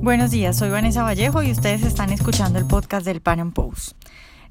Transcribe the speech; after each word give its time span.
Buenos 0.00 0.30
días, 0.30 0.56
soy 0.56 0.70
Vanessa 0.70 1.02
Vallejo 1.02 1.42
y 1.42 1.50
ustedes 1.50 1.82
están 1.82 2.12
escuchando 2.12 2.60
el 2.60 2.66
podcast 2.66 3.04
del 3.04 3.20
Pan 3.20 3.40
Am 3.40 3.50
Post. 3.50 3.96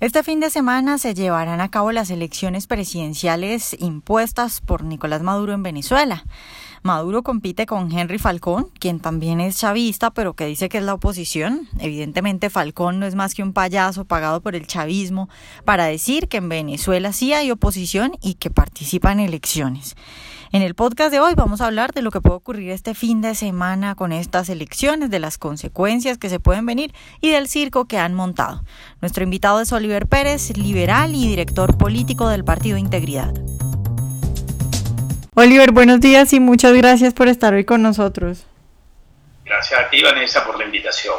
Este 0.01 0.21
fin 0.21 0.41
de 0.41 0.49
semana 0.49 0.97
se 0.97 1.13
llevarán 1.13 1.61
a 1.61 1.71
cabo 1.71 1.93
las 1.93 2.11
elecciones 2.11 2.67
presidenciales 2.67 3.75
impuestas 3.79 4.59
por 4.59 4.83
Nicolás 4.83 5.23
Maduro 5.23 5.53
en 5.53 5.63
Venezuela. 5.63 6.25
Maduro 6.83 7.23
compite 7.23 7.65
con 7.65 7.91
Henry 7.91 8.19
Falcón, 8.19 8.69
quien 8.77 8.99
también 8.99 9.39
es 9.39 9.57
chavista, 9.57 10.11
pero 10.11 10.33
que 10.33 10.45
dice 10.45 10.67
que 10.67 10.79
es 10.79 10.83
la 10.83 10.93
oposición. 10.93 11.67
Evidentemente 11.79 12.49
Falcón 12.49 12.99
no 12.99 13.05
es 13.05 13.15
más 13.15 13.33
que 13.33 13.41
un 13.41 13.53
payaso 13.53 14.03
pagado 14.03 14.41
por 14.41 14.53
el 14.53 14.67
chavismo 14.67 15.29
para 15.63 15.85
decir 15.85 16.27
que 16.27 16.37
en 16.37 16.49
Venezuela 16.49 17.13
sí 17.13 17.33
hay 17.33 17.51
oposición 17.51 18.11
y 18.21 18.35
que 18.35 18.49
participa 18.49 19.13
en 19.13 19.21
elecciones. 19.21 19.95
En 20.53 20.61
el 20.61 20.75
podcast 20.75 21.11
de 21.11 21.19
hoy 21.19 21.33
vamos 21.35 21.59
a 21.59 21.65
hablar 21.65 21.91
de 21.91 22.01
lo 22.01 22.09
que 22.09 22.21
puede 22.21 22.37
ocurrir 22.37 22.71
este 22.71 22.95
fin 22.95 23.21
de 23.21 23.35
semana 23.35 23.95
con 23.95 24.13
estas 24.13 24.47
elecciones, 24.47 25.09
de 25.09 25.19
las 25.19 25.37
consecuencias 25.37 26.17
que 26.17 26.29
se 26.29 26.39
pueden 26.39 26.65
venir 26.65 26.93
y 27.19 27.31
del 27.31 27.49
circo 27.49 27.85
que 27.85 27.97
han 27.97 28.13
montado. 28.13 28.63
Nuestro 29.01 29.25
invitado 29.25 29.59
es 29.59 29.73
Oliver 29.73 30.07
Pérez, 30.07 30.55
liberal 30.57 31.13
y 31.15 31.27
director 31.27 31.77
político 31.77 32.29
del 32.29 32.45
Partido 32.45 32.77
Integridad. 32.77 33.33
Oliver, 35.33 35.71
buenos 35.73 35.99
días 35.99 36.31
y 36.31 36.39
muchas 36.39 36.73
gracias 36.73 37.13
por 37.13 37.27
estar 37.27 37.53
hoy 37.53 37.65
con 37.65 37.81
nosotros. 37.81 38.45
Gracias 39.43 39.79
a 39.81 39.89
ti, 39.89 40.01
Vanessa, 40.01 40.45
por 40.45 40.57
la 40.57 40.63
invitación. 40.63 41.15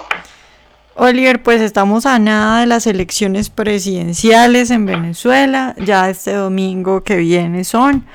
Oliver, 0.95 1.43
pues 1.43 1.61
estamos 1.61 2.07
a 2.07 2.19
nada 2.19 2.61
de 2.61 2.67
las 2.67 2.87
elecciones 2.87 3.51
presidenciales 3.51 4.71
en 4.71 4.87
Venezuela. 4.87 5.75
Ya 5.79 6.09
este 6.09 6.33
domingo 6.33 7.05
que 7.05 7.17
viene 7.17 7.65
son. 7.65 8.07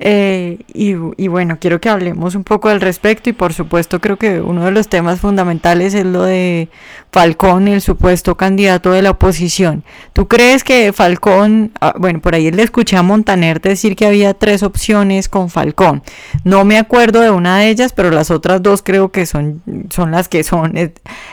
Eh, 0.00 0.58
y, 0.72 0.94
bueno, 1.28 1.58
quiero 1.60 1.80
que 1.80 1.88
hablemos 1.88 2.34
un 2.34 2.44
poco 2.44 2.68
al 2.68 2.80
respecto 2.80 3.30
y 3.30 3.32
por 3.32 3.52
supuesto 3.52 4.00
creo 4.00 4.16
que 4.16 4.40
uno 4.40 4.64
de 4.64 4.70
los 4.70 4.88
temas 4.88 5.20
fundamentales 5.20 5.92
es 5.94 6.06
lo 6.06 6.22
de 6.22 6.68
Falcón, 7.10 7.66
el 7.66 7.80
supuesto 7.80 8.36
candidato 8.36 8.92
de 8.92 9.02
la 9.02 9.10
oposición. 9.10 9.82
¿Tú 10.12 10.28
crees 10.28 10.62
que 10.62 10.92
Falcón, 10.92 11.72
ah, 11.80 11.94
bueno, 11.98 12.20
por 12.20 12.34
ahí 12.34 12.50
le 12.50 12.62
escuché 12.62 12.96
a 12.96 13.02
Montaner 13.02 13.60
decir 13.60 13.96
que 13.96 14.06
había 14.06 14.34
tres 14.34 14.62
opciones 14.62 15.28
con 15.28 15.50
Falcón? 15.50 16.02
No 16.44 16.64
me 16.64 16.78
acuerdo 16.78 17.20
de 17.20 17.30
una 17.30 17.58
de 17.58 17.68
ellas, 17.68 17.92
pero 17.92 18.10
las 18.10 18.30
otras 18.30 18.62
dos 18.62 18.82
creo 18.82 19.10
que 19.10 19.26
son, 19.26 19.62
son 19.90 20.12
las 20.12 20.28
que 20.28 20.44
son. 20.44 20.76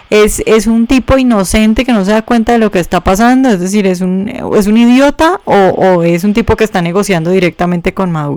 Es, 0.09 0.41
es 0.45 0.67
un 0.67 0.87
tipo 0.87 1.17
inocente 1.17 1.85
que 1.85 1.93
no 1.93 2.03
se 2.03 2.11
da 2.11 2.23
cuenta 2.23 2.53
de 2.53 2.57
lo 2.57 2.71
que 2.71 2.79
está 2.79 3.03
pasando, 3.03 3.49
es 3.49 3.59
decir, 3.59 3.85
es 3.85 4.01
un, 4.01 4.29
es 4.55 4.65
un 4.67 4.77
idiota 4.77 5.39
o, 5.45 5.55
o 5.55 6.03
es 6.03 6.23
un 6.23 6.33
tipo 6.33 6.55
que 6.55 6.63
está 6.63 6.81
negociando 6.81 7.29
directamente 7.29 7.93
con 7.93 8.11
Maduro. 8.11 8.34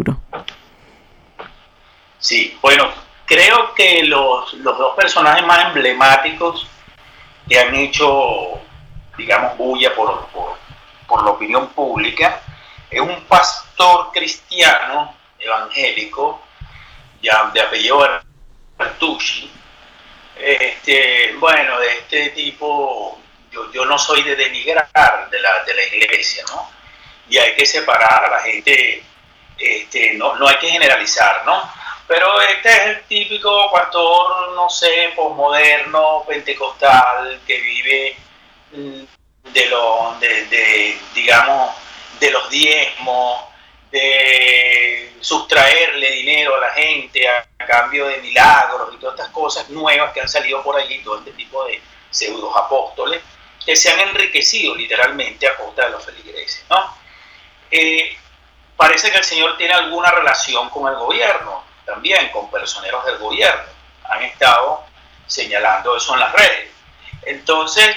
Sí, 2.19 2.59
bueno, 2.61 2.91
creo 3.25 3.75
que 3.75 4.03
los, 4.05 4.63
dos 4.63 4.97
personajes 4.97 5.47
más 5.47 5.67
emblemáticos 5.67 6.67
que 7.49 7.59
han 7.59 7.75
hecho, 7.75 8.61
digamos, 9.17 9.57
bulla 9.57 9.95
por, 9.95 10.27
por, 11.07 11.25
la 11.25 11.31
opinión 11.31 11.69
pública 11.69 12.41
es 12.91 13.01
un 13.01 13.25
pastor 13.25 14.11
cristiano 14.13 15.15
evangélico 15.39 16.43
ya 17.23 17.51
de 17.53 17.61
apellido 17.61 18.07
Bertucci. 18.79 19.51
Este, 20.37 21.35
bueno, 21.39 21.81
de 21.81 21.99
este 21.99 22.31
tipo, 22.31 23.19
yo, 23.51 23.73
yo 23.73 23.85
no 23.85 23.99
soy 23.99 24.23
de 24.23 24.37
denigrar 24.37 24.89
de 25.31 25.41
la, 25.41 25.65
de 25.65 25.75
la 25.75 25.85
iglesia, 25.85 26.45
¿no? 26.51 26.71
Y 27.29 27.39
hay 27.39 27.55
que 27.55 27.67
separar 27.67 28.25
a 28.25 28.31
la 28.31 28.41
gente 28.41 29.03
este, 29.59 30.15
no, 30.15 30.37
no 30.37 30.49
hay 30.49 30.57
que 30.57 30.71
generalizar, 30.71 31.45
¿no? 31.45 31.71
Pero 32.09 32.41
este 32.41 32.71
es 32.71 32.87
el 32.87 33.03
típico 33.05 33.71
pastor, 33.71 34.53
no 34.55 34.71
sé, 34.71 35.13
posmoderno, 35.15 36.25
pentecostal, 36.27 37.41
que 37.47 37.61
vive 37.61 38.17
mm, 38.73 39.53
de 39.53 39.67
los, 39.67 40.19
de, 40.21 40.99
digamos, 41.15 41.75
de 42.19 42.31
los 42.31 42.49
diezmos, 42.49 43.45
de 43.91 45.13
sustraerle 45.21 46.11
dinero 46.13 46.57
a 46.57 46.61
la 46.61 46.71
gente 46.71 47.29
a, 47.29 47.47
cambio 47.67 48.07
de 48.07 48.17
milagros 48.23 48.95
y 48.95 48.97
todas 48.97 49.19
estas 49.19 49.31
cosas 49.31 49.69
nuevas 49.69 50.15
que 50.15 50.23
han 50.23 50.29
salido 50.29 50.63
por 50.63 50.75
allí, 50.75 51.03
todo 51.05 51.19
este 51.19 51.33
tipo 51.33 51.67
de 51.67 51.83
pseudos 52.09 52.57
apóstoles, 52.57 53.21
que 53.67 53.77
se 53.77 53.91
han 53.91 54.01
enriquecido 54.01 54.75
literalmente 54.75 55.47
a 55.47 55.55
costa 55.55 55.85
de 55.85 55.91
los 55.91 56.03
feligreses, 56.03 56.65
¿no? 56.71 56.97
Eh, 57.71 58.17
parece 58.79 59.11
que 59.11 59.19
el 59.19 59.25
señor 59.25 59.57
tiene 59.57 59.75
alguna 59.75 60.13
relación 60.13 60.71
con 60.71 60.87
el 60.91 60.97
gobierno, 60.97 61.65
también 61.85 62.31
con 62.31 62.49
personeros 62.49 63.05
del 63.05 63.19
gobierno. 63.19 63.65
Han 64.09 64.23
estado 64.23 64.85
señalando 65.27 65.97
eso 65.97 66.15
en 66.15 66.21
las 66.21 66.33
redes. 66.33 66.71
Entonces, 67.23 67.97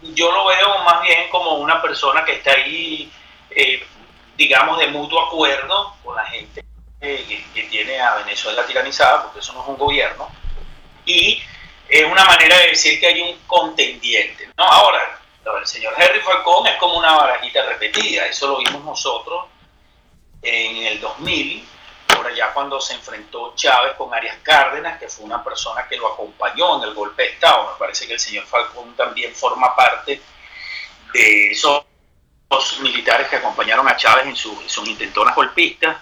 yo 0.00 0.32
lo 0.32 0.46
veo 0.46 0.78
más 0.84 1.02
bien 1.02 1.28
como 1.28 1.56
una 1.56 1.82
persona 1.82 2.24
que 2.24 2.36
está 2.36 2.52
ahí, 2.52 3.12
eh, 3.50 3.86
digamos, 4.34 4.78
de 4.78 4.86
mutuo 4.86 5.20
acuerdo 5.20 5.96
con 6.02 6.16
la 6.16 6.24
gente 6.24 6.64
que, 6.98 7.68
tiene 7.70 8.00
a 8.00 8.14
Venezuela 8.14 8.64
tiranizada, 8.64 9.24
porque 9.24 9.40
eso 9.40 9.52
no 9.52 9.62
es 9.62 9.68
un 9.68 9.76
gobierno, 9.76 10.28
y 11.04 11.42
es 11.88 12.04
una 12.04 12.24
manera 12.24 12.56
de 12.56 12.68
decir 12.68 12.98
que 12.98 13.06
hay 13.06 13.20
un 13.20 13.38
contendiente. 13.46 14.48
¿no? 14.56 14.64
Ahora, 14.64 15.20
el 15.58 15.66
señor 15.66 15.92
Henry 15.98 16.20
Falcón 16.20 16.66
es 16.68 16.76
como 16.76 16.96
una 16.96 17.12
barajita 17.12 17.64
repetida, 17.66 18.26
eso 18.26 18.46
lo 18.46 18.58
vimos 18.58 18.82
nosotros 18.82 19.51
en 20.42 20.86
el 20.86 21.00
2000, 21.00 21.68
por 22.16 22.26
allá 22.26 22.52
cuando 22.52 22.80
se 22.80 22.94
enfrentó 22.94 23.54
Chávez 23.54 23.94
con 23.96 24.12
Arias 24.12 24.38
Cárdenas, 24.42 24.98
que 24.98 25.08
fue 25.08 25.24
una 25.24 25.42
persona 25.42 25.86
que 25.88 25.96
lo 25.96 26.12
acompañó 26.12 26.82
en 26.82 26.88
el 26.88 26.94
golpe 26.94 27.22
de 27.22 27.28
Estado. 27.30 27.72
Me 27.72 27.78
parece 27.78 28.06
que 28.06 28.14
el 28.14 28.20
señor 28.20 28.44
Falcón 28.46 28.94
también 28.96 29.34
forma 29.34 29.74
parte 29.74 30.20
de 31.14 31.50
esos 31.52 31.84
militares 32.80 33.28
que 33.28 33.36
acompañaron 33.36 33.88
a 33.88 33.96
Chávez 33.96 34.26
en, 34.26 34.36
sus 34.36 34.88
intentonas 34.88 35.34
golpistas. 35.34 35.96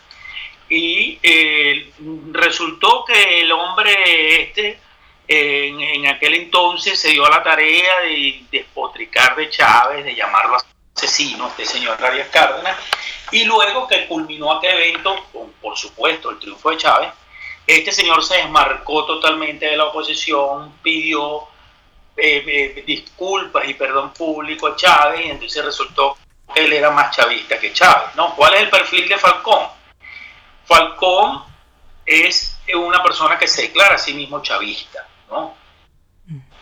Y 0.69 1.19
eh, 1.23 1.93
resultó 2.33 3.05
que 3.05 3.41
el 3.41 3.51
hombre 3.53 4.43
este, 4.43 4.79
en, 5.27 6.07
aquel 6.07 6.35
entonces 6.35 6.99
se 6.99 7.11
dio 7.11 7.25
a 7.25 7.31
la 7.31 7.43
tarea 7.43 8.01
de 8.01 8.45
despotricar 8.51 9.37
de 9.37 9.49
Chávez, 9.49 10.05
de 10.05 10.15
llamarlo 10.15 10.57
asesino, 10.97 11.49
este 11.49 11.65
señor 11.65 12.05
Arias 12.05 12.29
Cárdenas, 12.29 12.77
y 13.33 13.45
luego 13.45 13.87
que 13.87 14.07
culminó 14.07 14.53
aquel 14.53 14.79
evento, 14.79 15.15
con, 15.33 15.51
por 15.61 15.77
supuesto, 15.77 16.31
el 16.31 16.39
triunfo 16.39 16.71
de 16.71 16.77
Chávez, 16.77 17.11
este 17.67 17.93
señor 17.93 18.23
se 18.25 18.37
desmarcó 18.39 19.05
totalmente 19.05 19.67
de 19.67 19.77
la 19.77 19.87
oposición, 19.87 20.75
pidió 20.83 21.43
eh, 22.17 22.45
eh, 22.47 22.85
disculpas 22.87 23.69
y 23.69 23.75
perdón 23.75 24.13
público 24.13 24.67
a 24.67 24.77
Chávez, 24.77 25.27
y 25.27 25.31
entonces 25.31 25.65
resultó 25.65 26.17
que 26.53 26.65
él 26.65 26.73
era 26.73 26.91
más 26.91 27.15
chavista 27.15 27.59
que 27.59 27.73
Chávez. 27.73 28.15
¿no? 28.17 28.35
¿Cuál 28.35 28.55
es 28.55 28.63
el 28.63 28.71
perfil 28.71 29.09
de 29.09 29.19
Falcón? 29.19 29.69
Falcón 30.67 31.45
es 32.05 32.59
una 32.75 33.03
persona 33.03 33.39
que 33.39 33.47
se 33.47 33.63
declara 33.63 33.95
a 33.95 33.99
sí 33.99 34.15
mismo 34.15 34.43
chavista. 34.43 35.07
¿no? 35.29 35.55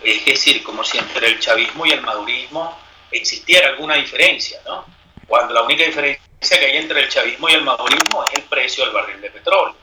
Es 0.03 0.25
decir, 0.25 0.63
como 0.63 0.85
si 0.85 0.99
entre 0.99 1.29
el 1.29 1.41
chavismo 1.41 1.87
y 1.87 1.91
el 1.91 2.03
madurismo 2.03 2.79
existiera 3.11 3.69
alguna 3.69 3.95
diferencia, 3.95 4.61
¿no? 4.65 4.85
Cuando 5.27 5.53
la 5.55 5.63
única 5.63 5.85
diferencia 5.85 6.28
que 6.41 6.55
hay 6.55 6.77
entre 6.77 7.03
el 7.03 7.09
chavismo 7.09 7.49
y 7.49 7.55
el 7.55 7.65
madurismo 7.65 8.25
es 8.25 8.35
el 8.35 8.43
precio 8.45 8.85
del 8.85 8.95
barril 8.95 9.21
de 9.21 9.31
petróleo. 9.31 9.75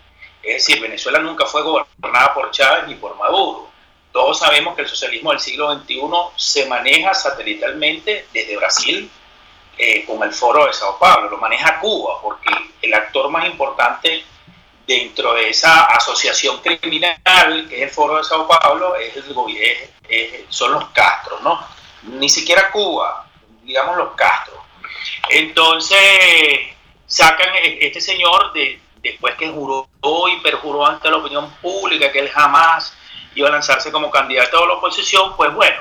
Es 0.41 0.65
decir, 0.65 0.81
Venezuela 0.81 1.19
nunca 1.19 1.45
fue 1.45 1.61
gobernada 1.63 2.33
por 2.33 2.51
Chávez 2.51 2.87
ni 2.87 2.95
por 2.95 3.17
Maduro. 3.17 3.69
Todos 4.11 4.39
sabemos 4.39 4.75
que 4.75 4.83
el 4.83 4.87
socialismo 4.87 5.31
del 5.31 5.39
siglo 5.39 5.73
XXI 5.73 5.99
se 6.37 6.67
maneja 6.67 7.13
satelitalmente 7.13 8.27
desde 8.31 8.55
Brasil 8.55 9.09
eh, 9.77 10.05
con 10.05 10.23
el 10.23 10.31
foro 10.31 10.67
de 10.67 10.73
Sao 10.73 10.97
Paulo, 10.97 11.29
lo 11.29 11.37
maneja 11.37 11.79
Cuba, 11.79 12.21
porque 12.21 12.49
el 12.81 12.93
actor 12.93 13.29
más 13.29 13.45
importante 13.45 14.23
dentro 14.87 15.33
de 15.33 15.49
esa 15.49 15.85
asociación 15.85 16.61
criminal 16.61 17.67
que 17.67 17.77
es 17.77 17.81
el 17.81 17.89
foro 17.89 18.17
de 18.17 18.23
Sao 18.23 18.47
Paulo 18.47 18.93
son 20.47 20.71
los 20.71 20.85
Castros, 20.91 21.41
¿no? 21.41 21.59
Ni 22.03 22.29
siquiera 22.29 22.71
Cuba, 22.71 23.27
digamos 23.63 23.97
los 23.97 24.13
Castros. 24.13 24.54
Entonces, 25.29 25.99
sacan 27.05 27.55
e-, 27.55 27.79
este 27.81 28.01
señor 28.01 28.53
de, 28.53 28.79
después 29.01 29.35
que 29.35 29.49
juró 29.49 29.87
y 30.27 30.39
perjuró 30.41 30.85
ante 30.85 31.09
la 31.09 31.17
opinión 31.17 31.49
pública 31.61 32.11
que 32.11 32.19
él 32.19 32.29
jamás 32.29 32.95
iba 33.35 33.49
a 33.49 33.51
lanzarse 33.51 33.91
como 33.91 34.09
candidato 34.09 34.63
a 34.63 34.67
la 34.67 34.73
oposición, 34.73 35.35
pues 35.35 35.53
bueno, 35.53 35.77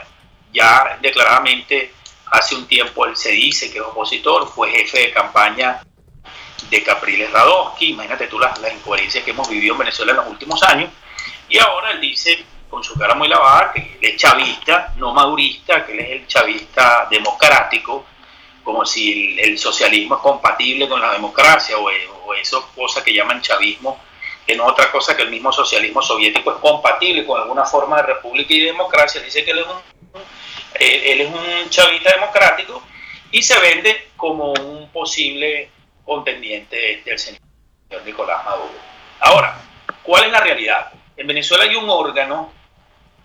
ya 0.52 0.98
declaradamente 1.00 1.92
hace 2.26 2.54
un 2.54 2.66
tiempo 2.66 3.06
él 3.06 3.16
se 3.16 3.30
dice 3.30 3.72
que 3.72 3.78
es 3.78 3.84
opositor, 3.84 4.48
fue 4.48 4.70
jefe 4.70 4.98
de 4.98 5.12
campaña 5.12 5.80
de 6.68 6.82
Capriles 6.82 7.30
Radowski, 7.30 7.90
imagínate 7.90 8.26
tú 8.26 8.38
las, 8.38 8.58
las 8.58 8.72
incoherencias 8.72 9.22
que 9.22 9.30
hemos 9.30 9.48
vivido 9.48 9.74
en 9.74 9.80
Venezuela 9.80 10.12
en 10.12 10.16
los 10.18 10.28
últimos 10.28 10.62
años, 10.62 10.90
y 11.48 11.58
ahora 11.58 11.92
él 11.92 12.00
dice 12.00 12.44
con 12.68 12.82
su 12.82 12.98
cara 12.98 13.14
muy 13.14 13.28
lavada 13.28 13.72
que 13.72 13.80
él 13.80 13.98
es 14.00 14.16
chavista, 14.16 14.92
no 14.96 15.14
madurista, 15.14 15.86
que 15.86 15.92
él 15.92 16.00
es 16.00 16.10
el 16.10 16.26
chavista 16.26 17.06
democrático, 17.08 18.04
como 18.64 18.84
si 18.84 19.38
el, 19.38 19.58
socialismo 19.58 20.16
es 20.16 20.20
compatible 20.22 20.88
con 20.88 21.00
la 21.00 21.12
democracia 21.12 21.78
o, 21.78 21.88
o 22.26 22.34
esas 22.34 22.60
cosas 22.74 23.04
que 23.04 23.14
llaman 23.14 23.42
chavismo 23.42 24.00
que 24.46 24.56
no 24.56 24.66
otra 24.66 24.90
cosa 24.90 25.16
que 25.16 25.22
el 25.22 25.30
mismo 25.30 25.52
socialismo 25.52 26.02
soviético 26.02 26.52
es 26.52 26.58
compatible 26.58 27.24
con 27.24 27.40
alguna 27.40 27.64
forma 27.64 27.96
de 27.96 28.14
república 28.14 28.52
y 28.52 28.60
democracia, 28.60 29.20
dice 29.20 29.44
que 29.44 29.52
él 29.52 29.60
es 29.60 29.66
un, 29.66 30.22
él 30.80 31.20
es 31.20 31.28
un 31.28 31.70
chavista 31.70 32.12
democrático 32.12 32.82
y 33.30 33.42
se 33.42 33.58
vende 33.58 34.08
como 34.16 34.52
un 34.52 34.88
posible 34.90 35.70
contendiente 36.04 37.02
del 37.04 37.18
señor 37.18 37.40
Nicolás 38.04 38.44
Maduro. 38.44 38.74
Ahora, 39.20 39.58
¿cuál 40.02 40.24
es 40.24 40.32
la 40.32 40.40
realidad? 40.40 40.92
En 41.16 41.26
Venezuela 41.26 41.64
hay 41.64 41.76
un 41.76 41.88
órgano 41.88 42.52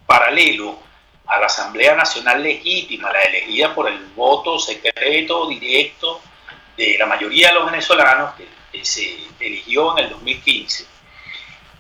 paralelo 0.06 0.80
a 1.30 1.40
la 1.40 1.46
Asamblea 1.46 1.96
Nacional 1.96 2.42
Legítima, 2.42 3.12
la 3.12 3.22
elegida 3.24 3.74
por 3.74 3.88
el 3.88 3.98
voto 4.16 4.58
secreto, 4.60 5.48
directo 5.48 6.22
de 6.76 6.98
la 6.98 7.06
mayoría 7.06 7.50
de 7.50 7.54
los 7.54 7.66
venezolanos, 7.66 8.34
que, 8.36 8.48
se 8.84 9.18
eligió 9.40 9.98
en 9.98 10.06
el 10.06 10.10
2015. 10.12 10.86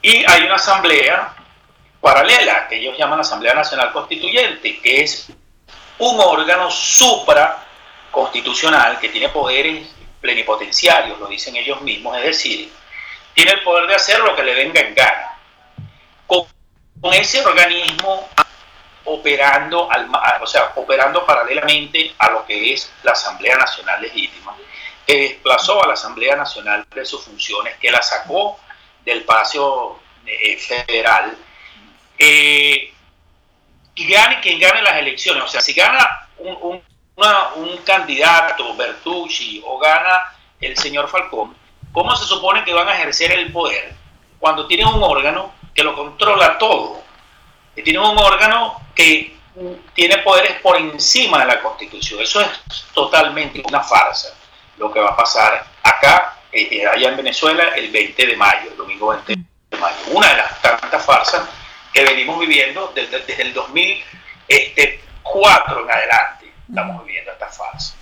Y 0.01 0.25
hay 0.25 0.43
una 0.43 0.55
asamblea 0.55 1.33
paralela, 2.01 2.67
que 2.67 2.77
ellos 2.77 2.97
llaman 2.97 3.19
Asamblea 3.19 3.53
Nacional 3.53 3.93
Constituyente, 3.93 4.79
que 4.81 5.01
es 5.03 5.31
un 5.99 6.19
órgano 6.19 6.71
supra 6.71 7.65
constitucional 8.11 8.99
que 8.99 9.09
tiene 9.09 9.29
poderes 9.29 9.87
plenipotenciarios, 10.19 11.19
lo 11.19 11.27
dicen 11.27 11.55
ellos 11.55 11.81
mismos, 11.81 12.17
es 12.17 12.23
decir, 12.23 12.71
tiene 13.33 13.51
el 13.51 13.63
poder 13.63 13.87
de 13.87 13.95
hacer 13.95 14.19
lo 14.19 14.35
que 14.35 14.43
le 14.43 14.53
venga 14.53 14.81
en 14.81 14.95
gana. 14.95 15.37
Con, 16.27 16.45
ese 17.13 17.45
organismo 17.45 18.27
operando, 19.09 19.91
al, 19.91 20.09
o 20.41 20.47
sea, 20.47 20.71
operando 20.75 21.25
paralelamente 21.25 22.13
a 22.17 22.29
lo 22.29 22.45
que 22.45 22.73
es 22.73 22.91
la 23.03 23.11
Asamblea 23.11 23.57
Nacional 23.57 24.01
Legítima, 24.01 24.55
que 25.05 25.17
desplazó 25.21 25.83
a 25.83 25.87
la 25.87 25.93
Asamblea 25.93 26.35
Nacional 26.35 26.85
de 26.93 27.05
sus 27.05 27.23
funciones, 27.23 27.75
que 27.77 27.91
la 27.91 28.01
sacó 28.01 28.59
del 29.03 29.23
Palacio 29.23 29.99
eh, 30.25 30.57
Federal, 30.57 31.35
eh, 32.17 32.93
y 33.95 34.07
gane 34.07 34.39
quien 34.39 34.59
gane 34.59 34.81
las 34.81 34.97
elecciones. 34.97 35.43
O 35.43 35.47
sea, 35.47 35.61
si 35.61 35.73
gana 35.73 36.27
un, 36.37 36.81
un 37.55 37.77
candidato, 37.83 38.75
Bertucci, 38.75 39.61
o 39.65 39.77
gana 39.79 40.21
el 40.61 40.77
señor 40.77 41.09
Falcón, 41.09 41.55
¿cómo 41.91 42.15
se 42.15 42.25
supone 42.25 42.63
que 42.63 42.73
van 42.73 42.87
a 42.87 42.95
ejercer 42.95 43.31
el 43.31 43.51
poder 43.51 43.93
cuando 44.39 44.67
tienen 44.67 44.87
un 44.87 45.01
órgano 45.01 45.53
que 45.73 45.83
lo 45.83 45.95
controla 45.95 46.57
todo? 46.57 47.01
Que 47.75 47.81
tienen 47.81 48.01
un 48.01 48.17
órgano 48.17 48.79
que 48.99 49.33
tiene 49.93 50.17
poderes 50.17 50.59
por 50.61 50.75
encima 50.75 51.39
de 51.39 51.45
la 51.45 51.61
Constitución. 51.61 52.21
Eso 52.21 52.41
es 52.41 52.49
totalmente 52.93 53.63
una 53.65 53.81
farsa 53.81 54.35
lo 54.77 54.91
que 54.91 54.99
va 54.99 55.11
a 55.11 55.15
pasar 55.15 55.65
acá, 55.83 56.35
eh, 56.51 56.67
eh, 56.69 56.85
allá 56.85 57.07
en 57.09 57.17
Venezuela, 57.17 57.69
el 57.77 57.91
20 57.91 58.27
de 58.27 58.35
mayo, 58.35 58.71
el 58.71 58.77
domingo 58.77 59.07
20 59.09 59.35
de 59.35 59.77
mayo. 59.77 59.95
Una 60.11 60.27
de 60.27 60.37
las 60.37 60.61
tantas 60.61 61.05
farsas 61.05 61.47
que 61.93 62.03
venimos 62.03 62.37
viviendo 62.39 62.91
desde, 62.93 63.21
desde 63.21 63.43
el 63.43 63.53
2004 63.53 65.83
en 65.83 65.91
adelante 65.91 66.51
estamos 66.67 67.05
viviendo 67.05 67.31
esta 67.31 67.47
fase. 67.47 67.93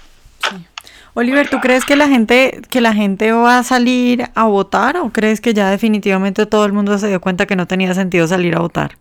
Oliver, 1.14 1.48
¿tú 1.48 1.60
crees 1.60 1.86
que 1.86 1.96
la 1.96 2.08
gente 2.08 2.60
que 2.70 2.82
la 2.82 2.94
gente 2.94 3.32
va 3.32 3.60
a 3.60 3.64
salir 3.64 4.32
a 4.34 4.46
votar 4.46 4.98
o 4.98 5.12
crees 5.12 5.42
que 5.42 5.54
ya 5.54 5.70
definitivamente 5.70 6.48
todo 6.48 6.66
el 6.66 6.74
mundo 6.74 6.98
se 6.98 7.08
dio 7.08 7.22
cuenta 7.22 7.46
que 7.46 7.56
no 7.56 7.68
tenía 7.68 7.94
sentido 7.94 8.28
salir 8.28 8.56
a 8.56 8.60
votar? 8.60 8.98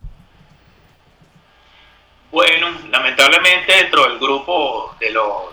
Lamentablemente 2.91 3.73
dentro 3.73 4.05
del 4.05 4.19
grupo 4.19 4.95
de 4.99 5.11
los, 5.11 5.45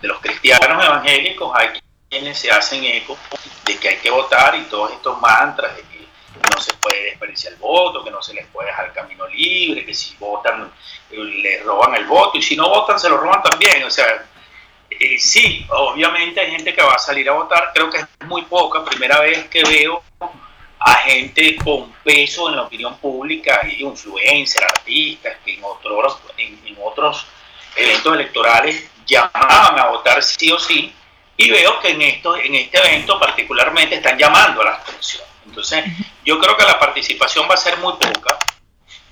de 0.00 0.08
los 0.08 0.20
cristianos 0.20 0.84
evangélicos 0.84 1.52
hay 1.54 1.68
quienes 2.08 2.38
se 2.38 2.50
hacen 2.50 2.84
eco 2.84 3.16
de 3.64 3.78
que 3.78 3.88
hay 3.88 3.96
que 3.96 4.10
votar 4.10 4.54
y 4.56 4.64
todos 4.64 4.92
estos 4.92 5.20
mantras 5.20 5.74
de 5.76 5.82
que 5.82 6.06
no 6.54 6.60
se 6.60 6.74
puede 6.74 7.04
desperdiciar 7.04 7.54
el 7.54 7.58
voto, 7.58 8.04
que 8.04 8.10
no 8.10 8.22
se 8.22 8.34
les 8.34 8.46
puede 8.48 8.68
dejar 8.68 8.92
camino 8.92 9.26
libre, 9.28 9.84
que 9.84 9.94
si 9.94 10.14
votan 10.18 10.70
le 11.10 11.62
roban 11.62 11.94
el 11.94 12.06
voto 12.06 12.38
y 12.38 12.42
si 12.42 12.56
no 12.56 12.68
votan 12.68 12.98
se 12.98 13.08
lo 13.08 13.18
roban 13.18 13.42
también. 13.42 13.84
O 13.84 13.90
sea, 13.90 14.26
eh, 14.90 15.18
sí, 15.18 15.66
obviamente 15.70 16.40
hay 16.40 16.50
gente 16.50 16.74
que 16.74 16.82
va 16.82 16.94
a 16.94 16.98
salir 16.98 17.28
a 17.28 17.32
votar, 17.32 17.70
creo 17.74 17.90
que 17.90 17.98
es 17.98 18.06
muy 18.26 18.42
poca, 18.42 18.84
primera 18.84 19.20
vez 19.20 19.48
que 19.48 19.62
veo 19.64 20.02
gente 21.02 21.56
con 21.56 21.92
peso 22.04 22.48
en 22.48 22.56
la 22.56 22.62
opinión 22.62 22.96
pública 22.98 23.60
y 23.68 23.82
influencers, 23.82 24.64
artistas 24.64 25.36
que 25.44 25.54
en 25.54 25.64
otros, 25.64 26.18
en, 26.36 26.76
otros 26.82 27.26
eventos 27.76 28.14
electorales 28.14 28.88
llamaban 29.06 29.78
a 29.78 29.86
votar 29.86 30.22
sí 30.22 30.50
o 30.50 30.58
sí 30.58 30.92
y 31.36 31.50
veo 31.50 31.80
que 31.80 31.90
en, 31.90 32.02
esto, 32.02 32.36
en 32.36 32.54
este 32.54 32.78
evento 32.78 33.18
particularmente 33.18 33.96
están 33.96 34.18
llamando 34.18 34.62
a 34.62 34.64
la 34.64 34.70
abstención. 34.74 35.24
Entonces, 35.46 35.84
yo 36.24 36.38
creo 36.38 36.56
que 36.56 36.64
la 36.64 36.78
participación 36.78 37.48
va 37.50 37.54
a 37.54 37.58
ser 37.58 37.78
muy 37.78 37.94
poca, 37.94 38.38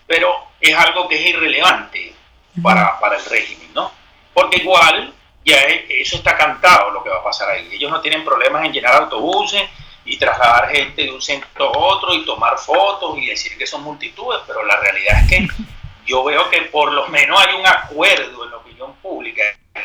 pero 0.07 0.35
es 0.61 0.75
algo 0.75 1.09
que 1.09 1.17
es 1.17 1.27
irrelevante 1.35 2.15
para, 2.63 2.99
para 3.01 3.17
el 3.17 3.25
régimen, 3.25 3.71
¿no? 3.75 3.91
Porque 4.33 4.59
igual 4.59 5.13
ya 5.45 5.57
eso 5.89 6.17
está 6.17 6.37
cantado 6.37 6.91
lo 6.91 7.03
que 7.03 7.11
va 7.11 7.19
a 7.19 7.25
pasar 7.25 7.51
ahí. 7.51 7.69
Ellos 7.73 7.91
no 7.91 8.01
tienen 8.01 8.25
problemas 8.25 8.65
en 8.65 8.73
llenar 8.73 8.95
autobuses 8.95 9.63
y 10.11 10.19
trasladar 10.19 10.71
gente 10.71 11.05
de 11.05 11.13
un 11.13 11.23
centro 11.23 11.73
a 11.73 11.79
otro 11.79 12.13
y 12.13 12.25
tomar 12.25 12.59
fotos 12.59 13.17
y 13.17 13.27
decir 13.27 13.57
que 13.57 13.65
son 13.65 13.85
multitudes, 13.85 14.41
pero 14.45 14.67
la 14.67 14.75
realidad 14.77 15.23
es 15.23 15.29
que 15.29 15.49
yo 16.07 16.25
veo 16.25 16.51
que 16.51 16.63
por 16.63 16.93
lo 16.93 17.07
menos 17.07 17.41
hay 17.41 17.55
un 17.55 17.65
acuerdo 17.65 18.45
en 18.45 18.51
la 18.51 18.57
opinión 18.57 18.93
pública, 18.97 19.43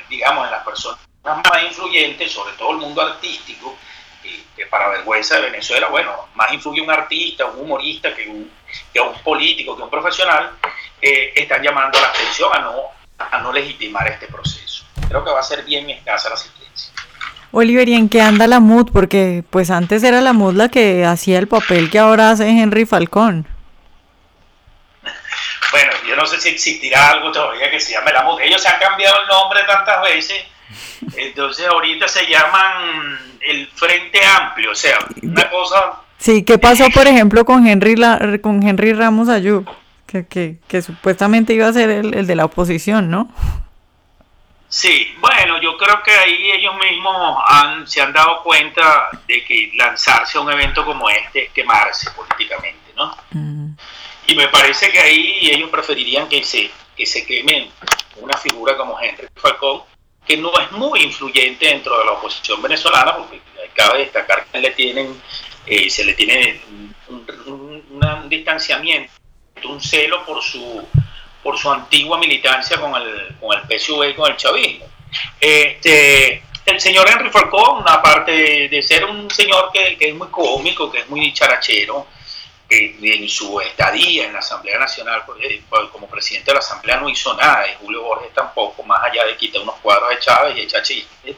digamos, 0.10 0.46
en 0.46 0.52
las 0.52 0.66
personas 0.66 1.00
más 1.24 1.64
influyentes, 1.64 2.32
sobre 2.32 2.54
todo 2.54 2.72
el 2.72 2.78
mundo 2.78 3.04
artístico, 3.04 3.78
que 4.56 4.66
para 4.66 4.88
vergüenza 4.88 5.36
de 5.36 5.52
Venezuela, 5.52 5.90
bueno, 5.90 6.30
más 6.34 6.52
influye 6.52 6.82
un 6.82 6.90
artista, 6.90 7.46
un 7.46 7.60
humorista 7.60 8.16
que 8.16 8.28
un, 8.28 8.52
que 8.92 9.00
un 9.00 9.14
político, 9.22 9.78
que 9.78 9.84
un 9.84 9.90
profesional, 9.92 10.54
eh, 11.00 11.34
están 11.36 11.62
llamando 11.62 12.00
la 12.02 12.08
atención 12.08 12.50
a 12.52 12.60
no, 12.60 12.76
a 13.20 13.40
no 13.40 13.54
legitimar 13.54 14.08
este 14.08 14.26
proceso. 14.26 14.86
Creo 15.08 15.24
que 15.24 15.30
va 15.30 15.42
a 15.42 15.44
ser 15.44 15.64
bien 15.66 15.88
escasa 15.92 16.30
la 16.30 16.36
asistencia. 16.36 16.65
Oliver, 17.52 17.88
¿y 17.88 17.94
en 17.94 18.10
qué 18.10 18.22
anda 18.22 18.48
la 18.48 18.60
MUD? 18.60 18.92
Porque 18.92 19.44
pues 19.50 19.70
antes 19.72 20.04
era 20.04 20.22
la 20.22 20.34
MUD 20.34 20.56
la 20.56 20.70
que 20.70 21.06
hacía 21.06 21.40
el 21.40 21.48
papel 21.48 21.90
que 21.90 22.00
ahora 22.00 22.32
hace 22.32 22.50
Henry 22.50 22.86
Falcón. 22.86 23.48
Bueno, 25.72 25.92
yo 26.08 26.16
no 26.16 26.26
sé 26.26 26.40
si 26.40 26.50
existirá 26.50 27.12
algo 27.12 27.32
todavía 27.32 27.70
que 27.72 27.80
se 27.80 27.94
llame 27.94 28.12
la 28.12 28.24
MUD. 28.24 28.42
Ellos 28.42 28.62
se 28.62 28.70
han 28.70 28.80
cambiado 28.80 29.16
el 29.22 29.28
nombre 29.28 29.62
tantas 29.68 30.02
veces 30.02 30.46
entonces 31.16 31.68
ahorita 31.68 32.08
se 32.08 32.26
llaman 32.28 33.20
el 33.42 33.68
Frente 33.68 34.20
Amplio, 34.26 34.72
o 34.72 34.76
sea, 34.76 34.98
una 35.22 35.50
cosa... 35.50 36.02
Sí, 36.18 36.44
¿qué 36.44 36.58
pasó 36.58 36.90
por 36.90 37.08
ejemplo 37.08 37.46
con 37.46 37.68
Henry, 37.68 37.96
con 38.42 38.66
Henry 38.66 38.94
Ramos 38.94 39.30
Ayub? 39.30 39.70
Que, 40.08 40.26
que, 40.26 40.58
que, 40.68 40.82
supuestamente 40.82 41.54
iba 41.54 41.68
a 41.68 41.74
ser 41.74 41.90
el, 41.90 42.28
de 42.28 42.36
la 42.36 42.46
oposición, 42.46 43.10
¿no? 43.10 43.30
Sí, 44.70 45.14
bueno, 45.20 45.62
yo 45.62 45.78
creo 45.78 46.02
que 46.04 46.12
ahí 46.12 46.52
ellos 46.52 46.74
mismos 46.76 46.95
han, 47.46 47.88
se 47.88 48.02
han 48.02 48.14
dado 48.14 48.44
cuenta 48.44 49.10
de 49.28 49.44
que 49.44 49.72
lanzarse 49.76 50.38
a 50.38 50.42
un 50.42 50.52
evento 50.52 50.86
como 50.86 51.10
este 51.10 51.46
es 51.46 51.52
quemarse 51.52 52.12
políticamente, 52.12 52.94
¿no? 52.96 53.16
Mm. 53.32 53.76
Y 54.28 54.36
me 54.36 54.48
parece 54.48 54.92
que 54.92 55.00
ahí 55.00 55.52
ellos 55.52 55.70
preferirían 55.70 56.28
que 56.28 56.44
se, 56.44 56.72
que 56.96 57.06
se 57.06 57.26
quemen 57.26 57.70
una 58.18 58.38
figura 58.38 58.76
como 58.78 59.00
Henry 59.00 59.28
Falcón 59.36 59.84
que 60.26 60.38
no 60.38 60.52
es 60.60 60.72
muy 60.72 61.02
influyente 61.02 61.68
dentro 61.68 61.98
de 62.00 62.06
la 62.06 62.14
oposición 62.14 62.62
venezolana, 62.62 63.16
porque 63.16 63.40
cabe 63.74 64.00
destacar 64.00 64.46
que 64.46 64.60
le 64.60 64.72
tienen, 64.72 65.22
eh, 65.66 65.90
se 65.90 66.04
le 66.04 66.14
tiene 66.14 66.62
un, 67.46 68.30
distanciamiento, 68.30 69.12
un 69.66 69.80
celo 69.80 70.26
por 70.26 70.42
su, 70.42 70.84
por 71.44 71.58
su 71.58 71.72
antigua 71.72 72.18
militancia 72.18 72.80
con 72.80 72.96
el, 72.96 73.36
con 73.40 73.56
el 73.56 73.80
PSV 73.80 74.10
y 74.10 74.14
con 74.16 74.32
el 74.32 74.38
chavismo. 74.38 74.86
Este, 75.40 76.44
el 76.66 76.80
señor 76.80 77.08
Henry 77.10 77.30
Falcón, 77.30 77.84
aparte 77.88 78.68
de, 78.70 78.84
ser 78.84 79.06
un 79.06 79.30
señor 79.30 79.70
que, 79.72 79.98
que, 79.98 80.10
es 80.10 80.16
muy 80.16 80.28
cómico, 80.30 80.92
que 80.92 81.00
es 81.00 81.10
muy 81.10 81.20
dicharachero, 81.20 82.08
en 82.68 83.30
su 83.30 83.60
estadía 83.62 84.26
en 84.26 84.34
la 84.34 84.40
Asamblea 84.40 84.80
Nacional 84.80 85.24
pues, 85.26 85.40
eh, 85.44 85.62
pues, 85.70 85.84
como 85.92 86.08
presidente 86.08 86.48
de 86.48 86.56
la 86.56 86.60
Asamblea 86.60 86.98
no 86.98 87.10
hizo 87.10 87.34
nada 87.36 87.68
y 87.68 87.76
Julio 87.76 88.02
Borges 88.02 88.34
tampoco, 88.34 88.84
más 88.84 89.04
allá 89.04 89.26
de 89.26 89.38
quitar 89.38 89.62
unos 89.62 89.76
cuadros 89.76 90.10
de 90.10 90.20
Chávez 90.20 90.58
y 90.58 90.62
echar 90.62 90.82
chistes. 90.82 91.36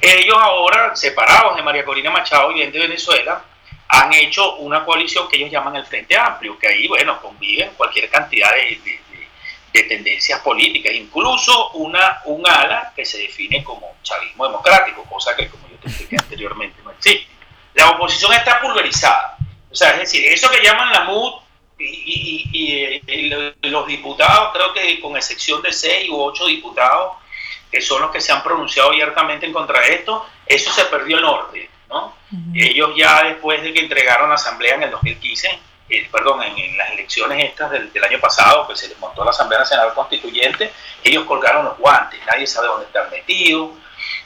Ellos 0.00 0.36
ahora, 0.40 0.96
separados 0.96 1.56
de 1.56 1.62
María 1.62 1.84
Corina 1.84 2.10
Machado 2.10 2.50
y 2.50 2.54
bien 2.54 2.72
de 2.72 2.78
Venezuela, 2.80 3.44
han 3.88 4.12
hecho 4.14 4.56
una 4.56 4.84
coalición 4.84 5.28
que 5.28 5.36
ellos 5.36 5.50
llaman 5.50 5.76
el 5.76 5.86
Frente 5.86 6.16
Amplio, 6.16 6.58
que 6.58 6.68
ahí, 6.68 6.88
bueno, 6.88 7.20
conviven 7.20 7.70
cualquier 7.76 8.08
cantidad 8.08 8.50
de, 8.54 9.00
tendencias 9.72 10.40
políticas, 10.40 10.92
incluso 10.94 11.70
una, 11.72 12.20
un 12.24 12.46
ala 12.46 12.92
que 12.94 13.04
se 13.04 13.18
define 13.18 13.62
como 13.64 13.96
chavismo 14.02 14.46
democrático, 14.46 15.04
cosa 15.04 15.36
que, 15.36 15.48
como 15.48 15.68
yo 15.68 15.76
te 15.76 15.88
expliqué 15.88 16.16
anteriormente, 16.20 16.80
no 16.82 16.90
existe. 16.90 17.28
La 17.74 17.90
oposición 17.90 18.32
está 18.32 18.60
pulverizada 18.60 19.38
o 19.70 19.74
sea, 19.74 19.90
es 19.90 20.00
decir, 20.00 20.26
eso 20.26 20.50
que 20.50 20.62
llaman 20.62 20.92
la 20.92 21.04
MUD 21.04 21.34
y, 21.78 23.00
los 23.62 23.86
diputados, 23.86 24.50
creo 24.52 24.72
que 24.72 25.00
con 25.00 25.16
excepción 25.16 25.62
de 25.62 25.72
seis 25.72 26.08
u 26.10 26.20
ocho 26.20 26.46
diputados, 26.46 27.16
que 27.70 27.80
son 27.80 28.02
los 28.02 28.10
que 28.10 28.20
se 28.20 28.32
han 28.32 28.42
pronunciado 28.42 28.88
abiertamente 28.88 29.46
en 29.46 29.52
contra 29.52 29.80
de 29.80 29.94
esto, 29.94 30.26
eso 30.46 30.72
se 30.72 30.84
perdió 30.86 31.16
el 31.16 31.22
norte. 31.22 31.70
¿no? 31.88 32.14
Ellos 32.54 32.90
ya 32.96 33.22
después 33.24 33.62
de 33.62 33.72
que 33.72 33.80
entregaron 33.80 34.28
la 34.28 34.34
asamblea 34.34 34.74
en 34.74 34.84
el 34.84 34.90
2015, 34.90 35.58
eh, 35.90 36.08
perdón, 36.10 36.42
en, 36.42 36.76
las 36.76 36.92
elecciones 36.92 37.44
estas 37.44 37.70
del, 37.70 38.04
año 38.04 38.20
pasado, 38.20 38.66
que 38.68 38.76
se 38.76 38.88
les 38.88 38.98
montó 38.98 39.24
la 39.24 39.30
Asamblea 39.30 39.58
Nacional 39.58 39.92
Constituyente, 39.92 40.72
ellos 41.02 41.24
colgaron 41.24 41.64
los 41.64 41.76
guantes, 41.78 42.20
nadie 42.26 42.46
sabe 42.46 42.68
dónde 42.68 42.86
están 42.86 43.10
metidos, 43.10 43.70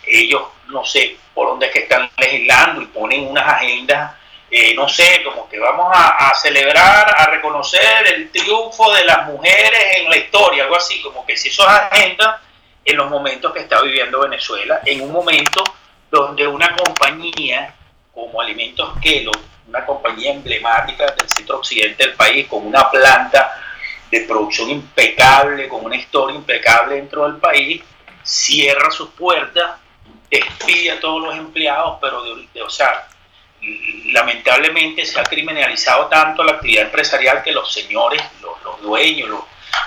ellos 0.07 0.43
no 0.67 0.85
sé 0.85 1.17
por 1.33 1.49
dónde 1.49 1.67
es 1.67 1.73
que 1.73 1.79
están 1.81 2.11
legislando 2.19 2.83
y 2.83 2.87
ponen 2.87 3.29
unas 3.29 3.47
agendas, 3.47 4.15
eh, 4.51 4.75
no 4.75 4.89
sé, 4.89 5.23
como 5.25 5.49
que 5.49 5.59
vamos 5.59 5.91
a, 5.93 6.33
celebrar, 6.35 7.13
a 7.17 7.27
reconocer 7.27 8.07
el 8.15 8.31
triunfo 8.31 8.93
de 8.93 9.05
las 9.05 9.27
mujeres 9.27 9.97
en 9.97 10.11
la 10.11 10.17
historia, 10.17 10.65
algo 10.65 10.77
así, 10.77 11.01
como 11.01 11.25
que 11.25 11.37
si 11.37 11.49
eso 11.49 11.63
es 11.63 11.69
agenda 11.71 12.43
en 12.85 12.97
los 12.97 13.09
momentos 13.09 13.53
que 13.53 13.61
está 13.61 13.81
viviendo 13.81 14.21
Venezuela, 14.21 14.81
en 14.85 15.01
un 15.01 15.13
momento 15.13 15.65
donde 16.11 16.47
una 16.47 16.77
compañía 16.77 17.75
como 18.13 18.41
Alimentos 18.41 18.93
Kellogg, 19.03 19.54
una 19.75 19.85
compañía 19.85 20.33
emblemática 20.33 21.11
del 21.11 21.29
centro 21.29 21.57
occidente 21.59 22.07
del 22.07 22.15
país, 22.15 22.47
con 22.47 22.65
una 22.65 22.89
planta 22.91 23.61
de 24.09 24.21
producción 24.21 24.71
impecable, 24.71 25.69
con 25.69 25.85
una 25.85 25.97
historia 25.97 26.37
impecable 26.37 26.95
dentro 26.95 27.25
del 27.25 27.41
país, 27.41 27.83
cierra 28.23 28.91
sus 28.93 29.11
puertas, 29.11 29.73
despide 30.31 30.93
a 30.93 31.01
todos 31.01 31.23
los 31.23 31.35
empleados, 31.35 31.99
pero 32.01 32.23
de, 32.23 32.63
o 32.63 32.71
sea, 32.71 33.09
lamentablemente 34.13 35.05
se 35.05 35.19
ha 35.19 35.25
criminalizado 35.25 36.07
tanto 36.07 36.45
la 36.45 36.53
actividad 36.53 36.85
empresarial 36.85 37.43
que 37.43 37.51
los 37.51 37.73
señores, 37.73 38.23
los, 38.41 38.81
dueños, 38.81 39.29
los, 39.29 39.41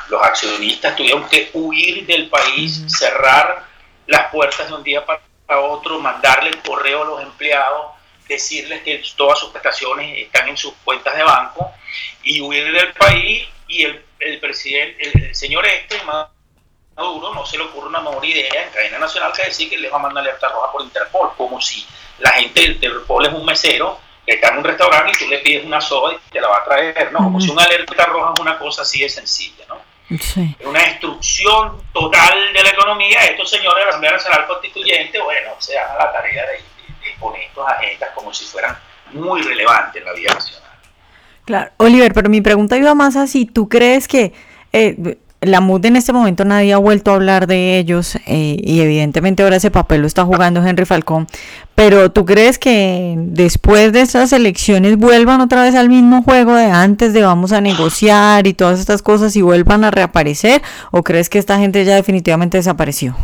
los, 0.09 0.21
accionistas 0.21 0.95
tuvieron 0.95 1.27
que 1.29 1.49
huir 1.53 2.05
del 2.05 2.27
país, 2.29 2.83
cerrar 2.87 3.63
las 4.07 4.31
puertas 4.31 4.67
de 4.67 4.73
un 4.73 4.83
día 4.83 5.05
para 5.05 5.21
otro, 5.61 5.99
mandarle 5.99 6.49
el 6.49 6.61
correo 6.61 7.03
a 7.03 7.05
los 7.05 7.21
empleados, 7.21 7.96
decirles 8.27 8.81
que 8.81 9.01
todas 9.15 9.39
sus 9.39 9.49
prestaciones 9.49 10.17
están 10.17 10.47
en 10.49 10.57
sus 10.57 10.73
cuentas 10.83 11.15
de 11.15 11.23
banco 11.23 11.71
y 12.23 12.41
huir 12.41 12.71
del 12.71 12.93
país 12.93 13.47
y 13.67 13.83
el, 13.83 14.05
el 14.19 14.39
presidente, 14.39 15.09
el, 15.09 15.35
señor 15.35 15.65
este, 15.65 15.97
Maduro, 16.03 17.33
no 17.33 17.45
se 17.45 17.57
le 17.57 17.63
ocurre 17.63 17.87
una 17.87 18.01
mejor 18.01 18.25
idea 18.25 18.63
en 18.63 18.69
cadena 18.71 18.99
nacional 18.99 19.31
que 19.33 19.43
decir 19.43 19.69
que 19.69 19.77
le 19.77 19.89
va 19.89 19.97
a 19.97 20.01
mandar 20.01 20.23
alerta 20.23 20.49
roja 20.49 20.71
por 20.71 20.81
Interpol, 20.81 21.31
como 21.37 21.61
si 21.61 21.85
la 22.19 22.31
gente 22.31 22.59
de 22.59 22.67
Interpol 22.67 23.25
es 23.25 23.33
un 23.33 23.45
mesero 23.45 23.99
que 24.25 24.33
está 24.33 24.49
en 24.49 24.57
un 24.57 24.63
restaurante 24.63 25.11
y 25.13 25.19
tú 25.19 25.29
le 25.29 25.39
pides 25.39 25.65
una 25.65 25.79
soda 25.79 26.13
y 26.13 26.31
te 26.31 26.41
la 26.41 26.49
va 26.49 26.57
a 26.57 26.65
traer, 26.65 27.11
¿no? 27.13 27.19
Como 27.19 27.39
si 27.39 27.49
una 27.49 27.63
alerta 27.63 28.05
roja 28.05 28.33
es 28.33 28.39
una 28.41 28.57
cosa 28.57 28.81
así 28.81 29.01
de 29.01 29.09
sencilla, 29.09 29.65
¿no? 29.69 29.79
Sí. 30.19 30.55
Una 30.63 30.81
destrucción 30.83 31.83
total 31.93 32.53
de 32.53 32.63
la 32.63 32.69
economía. 32.69 33.25
Estos 33.25 33.49
señores 33.49 33.77
de 33.77 33.83
la 33.83 33.89
Asamblea 33.89 34.13
Nacional 34.13 34.47
Constituyente, 34.47 35.19
bueno, 35.19 35.51
se 35.59 35.75
dan 35.75 35.91
a 35.91 36.05
la 36.05 36.11
tarea 36.11 36.45
de 36.45 36.61
poner 37.19 37.41
estas 37.41 37.67
agendas 37.67 38.09
como 38.15 38.33
si 38.33 38.45
fueran 38.45 38.77
muy 39.13 39.41
relevantes 39.41 40.01
en 40.01 40.05
la 40.05 40.13
vida 40.13 40.33
nacional. 40.33 40.69
Claro, 41.45 41.71
Oliver, 41.77 42.13
pero 42.13 42.29
mi 42.29 42.41
pregunta 42.41 42.77
iba 42.77 42.93
más 42.93 43.15
así, 43.15 43.45
¿tú 43.45 43.69
crees 43.69 44.07
que 44.07 44.33
eh, 44.73 45.17
la 45.41 45.61
MUD 45.61 45.85
en 45.85 45.95
este 45.95 46.13
momento 46.13 46.45
nadie 46.45 46.73
ha 46.73 46.77
vuelto 46.77 47.11
a 47.11 47.15
hablar 47.15 47.45
de 47.45 47.77
ellos 47.77 48.15
eh, 48.25 48.57
y 48.61 48.81
evidentemente 48.81 49.43
ahora 49.43 49.57
ese 49.57 49.69
papel 49.69 50.01
lo 50.01 50.07
está 50.07 50.25
jugando 50.25 50.65
Henry 50.65 50.85
Falcón, 50.85 51.27
pero 51.75 52.11
¿tú 52.11 52.25
crees 52.25 52.57
que 52.57 53.13
después 53.17 53.93
de 53.93 54.01
estas 54.01 54.33
elecciones 54.33 54.97
vuelvan 54.97 55.41
otra 55.41 55.61
vez 55.61 55.75
al 55.75 55.89
mismo 55.89 56.23
juego 56.23 56.55
de 56.55 56.65
antes 56.65 57.13
de 57.13 57.21
vamos 57.21 57.51
a 57.51 57.61
negociar 57.61 58.47
y 58.47 58.53
todas 58.53 58.79
estas 58.79 59.01
cosas 59.03 59.35
y 59.35 59.41
vuelvan 59.41 59.83
a 59.83 59.91
reaparecer 59.91 60.61
o 60.91 61.03
crees 61.03 61.29
que 61.29 61.37
esta 61.37 61.59
gente 61.59 61.85
ya 61.85 61.95
definitivamente 61.95 62.57
desapareció? 62.57 63.15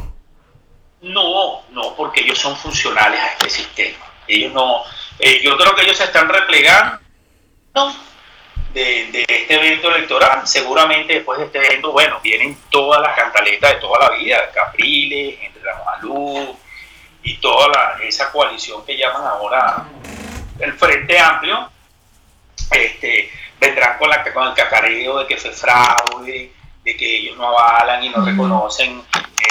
No, 1.02 1.63
no, 1.74 1.96
porque 1.96 2.22
ellos 2.22 2.38
son 2.38 2.56
funcionales 2.56 3.20
a 3.20 3.32
este 3.34 3.50
sistema. 3.50 4.06
Ellos 4.28 4.54
no, 4.54 4.84
eh, 5.20 5.42
yo 5.44 5.58
creo 5.58 5.76
que 5.76 5.82
ellos 5.84 5.98
se 5.98 6.06
están 6.06 6.30
replegando 6.30 7.00
de, 8.74 9.26
este 9.28 9.56
evento 9.56 9.94
electoral. 9.94 10.48
Seguramente 10.48 11.14
después 11.14 11.40
de 11.40 11.46
este 11.46 11.60
evento, 11.60 11.92
bueno, 11.92 12.20
vienen 12.22 12.58
todas 12.70 13.02
las 13.02 13.16
cantaletas 13.16 13.74
de 13.74 13.80
toda 13.80 14.08
la 14.08 14.16
vida, 14.16 14.52
Capriles, 14.54 15.40
entre 15.42 15.64
la 15.64 15.84
Malú 15.84 16.58
y 17.24 17.38
toda 17.38 17.98
esa 18.02 18.32
coalición 18.32 18.86
que 18.86 18.98
llaman 18.98 19.26
ahora 19.26 19.86
el 20.60 20.74
Frente 20.74 21.18
Amplio. 21.20 21.70
Este, 22.72 23.32
vendrán 23.60 23.98
con, 23.98 24.10
la, 24.10 24.24
con 24.34 24.48
el 24.48 24.54
cacareo 24.54 25.20
de 25.20 25.28
que 25.28 25.38
fue 25.38 25.52
fraude, 25.52 26.52
de 26.84 26.98
que 26.98 27.18
ellos 27.18 27.38
no 27.38 27.48
avalan 27.48 28.04
y 28.04 28.10
no 28.10 28.26
reconocen 28.26 29.04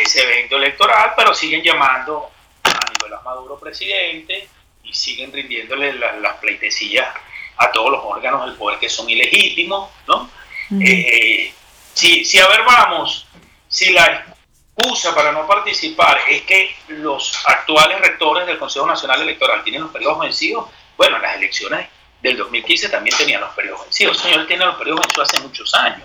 ese 0.03 0.23
evento 0.23 0.57
electoral, 0.57 1.13
pero 1.17 1.35
siguen 1.35 1.63
llamando 1.63 2.31
a 2.65 2.91
Nicolás 2.91 3.23
Maduro 3.25 3.59
presidente 3.59 4.49
y 4.85 4.93
siguen 4.93 5.33
rindiéndole 5.33 5.93
las 5.95 6.37
pleitecillas 6.37 7.09
a 7.57 7.71
todos 7.71 7.91
los 7.91 8.01
órganos 8.05 8.47
del 8.47 8.57
poder 8.57 8.79
que 8.79 8.89
son 8.89 9.09
ilegítimos, 9.09 9.91
¿no? 10.07 10.31
Eh, 10.81 11.53
si, 11.93 12.25
si, 12.25 12.39
a 12.39 12.49
ver, 12.49 12.63
vamos, 12.65 13.27
si 13.69 13.93
la 13.93 14.25
excusa 14.77 15.15
para 15.15 15.33
no 15.33 15.47
participar 15.47 16.19
es 16.29 16.43
que 16.43 16.75
los 16.89 17.45
actuales 17.47 18.01
rectores 18.01 18.47
del 18.47 18.59
Consejo 18.59 18.87
Nacional 18.87 19.21
Electoral 19.21 19.63
tienen 19.63 19.83
los 19.83 19.91
periodos 19.91 20.19
vencidos, 20.21 20.71
bueno, 20.97 21.19
las 21.19 21.37
elecciones 21.37 21.89
del 22.23 22.37
2015 22.37 22.89
también 22.89 23.17
tenían 23.17 23.41
los 23.41 23.51
periodos 23.51 23.83
vencidos. 23.83 24.17
El 24.19 24.23
señor 24.31 24.47
tiene 24.47 24.65
los 24.65 24.77
periodos 24.77 25.01
vencidos 25.01 25.29
hace 25.29 25.43
muchos 25.43 25.75
años. 25.75 26.03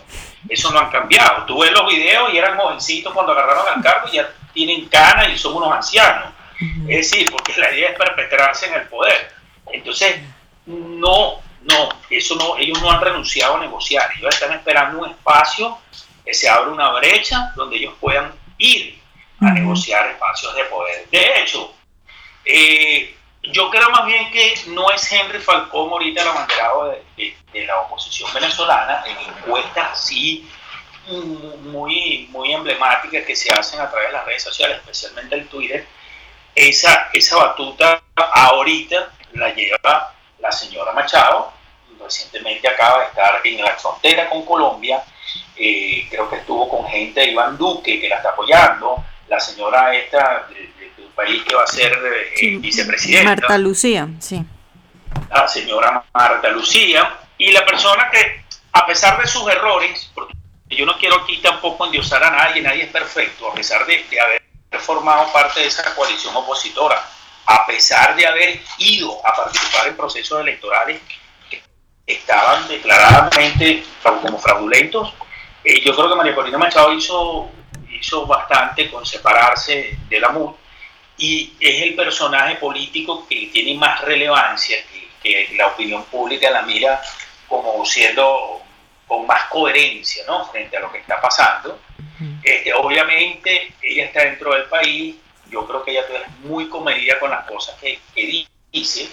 Eso 0.50 0.71
no 0.71 0.79
han 0.79 0.89
cambiado. 0.89 1.45
Tú 1.45 1.59
ves 1.59 1.71
los 1.71 1.88
videos 1.88 2.33
y 2.33 2.38
eran 2.38 2.57
jovencitos 2.57 3.13
cuando 3.13 3.33
agarraron 3.33 3.67
al 3.67 3.83
cargo 3.83 4.07
y 4.12 4.15
ya 4.15 4.29
tienen 4.53 4.88
canas 4.89 5.29
y 5.33 5.38
son 5.38 5.55
unos 5.55 5.71
ancianos. 5.71 6.33
Es 6.88 7.12
decir, 7.12 7.31
porque 7.31 7.53
la 7.59 7.71
idea 7.71 7.89
es 7.91 7.97
perpetrarse 7.97 8.65
en 8.65 8.74
el 8.74 8.88
poder. 8.88 9.31
Entonces, 9.71 10.19
no, 10.65 11.39
no, 11.62 11.89
eso 12.09 12.36
no, 12.36 12.57
ellos 12.57 12.81
no 12.81 12.91
han 12.91 13.01
renunciado 13.01 13.57
a 13.57 13.59
negociar. 13.59 14.09
Ellos 14.17 14.33
están 14.33 14.53
esperando 14.53 15.00
un 15.00 15.12
espacio 15.12 15.77
que 16.25 16.33
se 16.33 16.50
abra 16.50 16.71
una 16.71 16.91
brecha 16.93 17.51
donde 17.55 17.77
ellos 17.77 17.93
puedan 18.00 18.31
ir 18.57 19.00
a 19.39 19.51
negociar 19.51 20.07
espacios 20.07 20.55
de 20.55 20.63
poder. 20.63 21.07
De 21.12 21.41
hecho, 21.41 21.74
eh, 22.43 23.16
yo 23.51 23.70
creo 23.70 23.89
más 23.89 24.06
bien 24.06 24.32
que 24.32 24.54
no 24.68 24.92
es 24.92 25.12
Henry 25.12 25.39
Falcón 25.39 25.89
ahorita 25.92 26.22
el 26.22 26.27
abanderado 26.27 26.96
de, 27.16 27.36
la 27.66 27.80
oposición 27.82 28.32
venezolana 28.34 29.04
en 29.08 29.18
encuestas 29.18 29.92
así 29.94 30.48
muy, 31.08 32.27
muy 32.32 32.54
emblemáticas 32.54 33.25
que 33.25 33.36
se 33.36 33.51
hacen 33.51 33.80
a 33.80 33.89
través 33.89 34.10
de 34.10 34.13
las 34.13 34.25
redes 34.25 34.44
sociales, 34.44 34.77
especialmente 34.77 35.36
el 35.36 35.48
Twitter. 35.48 35.88
Esa, 36.54 37.10
esa 37.13 37.38
batuta 37.38 38.01
ahorita 38.16 39.10
la 39.34 39.54
lleva 39.54 40.13
la 40.39 40.51
señora 40.51 40.92
Machado, 40.92 41.54
recientemente 42.00 42.68
acaba 42.68 43.00
de 43.00 43.06
estar 43.06 43.42
en 43.44 43.63
la 43.63 43.75
frontera 43.75 44.30
con 44.30 44.46
Colombia, 44.46 45.04
eh, 45.56 46.06
creo 46.10 46.30
que 46.30 46.38
estuvo 46.38 46.70
con 46.70 46.88
gente 46.88 47.22
de 47.22 47.32
Iván 47.32 47.58
Duque 47.58 48.00
que 48.00 48.10
la 48.10 48.18
está 48.18 48.30
apoyando, 48.30 49.04
la 49.27 49.39
señora 49.39 49.94
esta 49.96 50.48
país 51.17 51.43
que 51.43 51.55
va 51.55 51.63
a 51.63 51.67
ser 51.67 51.91
eh, 52.39 52.57
vicepresidenta. 52.59 53.31
Marta 53.31 53.57
Lucía, 53.57 54.07
sí. 54.19 54.45
La 55.29 55.47
señora 55.47 56.05
Marta 56.13 56.50
Lucía. 56.51 57.19
Y 57.39 57.51
la 57.51 57.65
persona 57.65 58.09
que, 58.09 58.43
a 58.71 58.86
pesar 58.86 59.19
de 59.19 59.27
sus 59.27 59.47
errores, 59.50 60.09
porque 60.13 60.33
yo 60.69 60.86
no 60.86 60.97
quiero 60.97 61.17
aquí 61.21 61.38
tampoco 61.39 61.86
endiosar 61.86 62.24
a 62.24 62.31
nadie, 62.31 62.62
nadie 62.62 62.83
es 62.83 62.91
perfecto, 62.91 63.51
a 63.51 63.53
pesar 63.53 63.86
de, 63.86 64.03
de 64.09 64.19
haber 64.19 64.41
formado 64.79 65.31
parte 65.33 65.59
de 65.59 65.67
esa 65.67 65.93
coalición 65.93 66.36
opositora, 66.36 67.00
a 67.45 67.65
pesar 67.65 68.15
de 68.15 68.25
haber 68.25 68.59
ido 68.79 69.25
a 69.25 69.36
participar 69.36 69.88
en 69.88 69.95
procesos 69.95 70.41
electorales 70.41 71.00
que 71.50 71.62
estaban 72.05 72.67
declaradamente 72.67 73.83
como 74.01 74.39
fraudulentos, 74.39 75.13
eh, 75.63 75.81
yo 75.81 75.95
creo 75.95 76.09
que 76.09 76.15
María 76.15 76.36
Corina 76.36 76.57
Machado 76.57 76.91
hizo, 76.93 77.50
hizo 77.91 78.25
bastante 78.25 78.89
con 78.89 79.05
separarse 79.05 79.97
de 80.09 80.19
la 80.19 80.29
MUD 80.29 80.55
y 81.17 81.53
es 81.59 81.81
el 81.81 81.95
personaje 81.95 82.55
político 82.55 83.27
que 83.27 83.50
tiene 83.51 83.74
más 83.75 84.01
relevancia, 84.01 84.77
que, 85.21 85.50
la 85.57 85.67
opinión 85.67 86.05
pública 86.05 86.50
la 86.50 86.62
mira 86.62 87.01
como 87.47 87.86
siendo 87.86 88.62
con 89.07 89.25
más 89.25 89.45
coherencia 89.45 90.24
¿no? 90.27 90.50
frente 90.50 90.77
a 90.77 90.79
lo 90.81 90.91
que 90.91 91.00
está 91.00 91.19
pasando. 91.19 91.79
Este, 92.43 92.74
obviamente 92.74 93.74
ella 93.81 94.05
está 94.05 94.21
dentro 94.21 94.53
del 94.53 94.65
país, 94.65 95.15
yo 95.50 95.65
creo 95.67 95.83
que 95.83 95.91
ella 95.91 96.01
es 96.01 96.29
muy 96.39 96.69
comedida 96.69 97.19
con 97.19 97.29
las 97.31 97.45
cosas 97.45 97.75
que, 97.79 98.00
dice. 98.71 99.09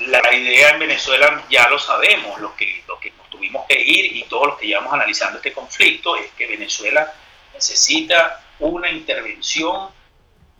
La 0.00 0.20
idea 0.34 0.70
en 0.70 0.80
Venezuela 0.80 1.44
ya 1.48 1.68
lo 1.68 1.78
sabemos, 1.78 2.40
los 2.40 2.52
que, 2.52 2.82
los 2.88 2.98
que 2.98 3.12
nos 3.12 3.30
tuvimos 3.30 3.64
que 3.68 3.80
ir 3.80 4.16
y 4.16 4.24
todos 4.24 4.48
los 4.48 4.58
que 4.58 4.66
llevamos 4.66 4.92
analizando 4.92 5.38
este 5.38 5.52
conflicto, 5.52 6.16
es 6.16 6.30
que 6.32 6.46
Venezuela 6.46 7.12
necesita 7.52 8.40
una 8.58 8.90
intervención 8.90 9.88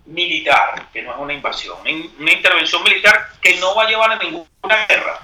militar, 0.07 0.89
que 0.93 1.03
no 1.03 1.13
es 1.13 1.19
una 1.19 1.33
invasión, 1.33 1.79
una 1.81 2.33
intervención 2.33 2.83
militar 2.83 3.31
que 3.41 3.57
no 3.57 3.75
va 3.75 3.85
a 3.85 3.89
llevar 3.89 4.13
a 4.13 4.17
ninguna 4.17 4.87
guerra, 4.87 5.19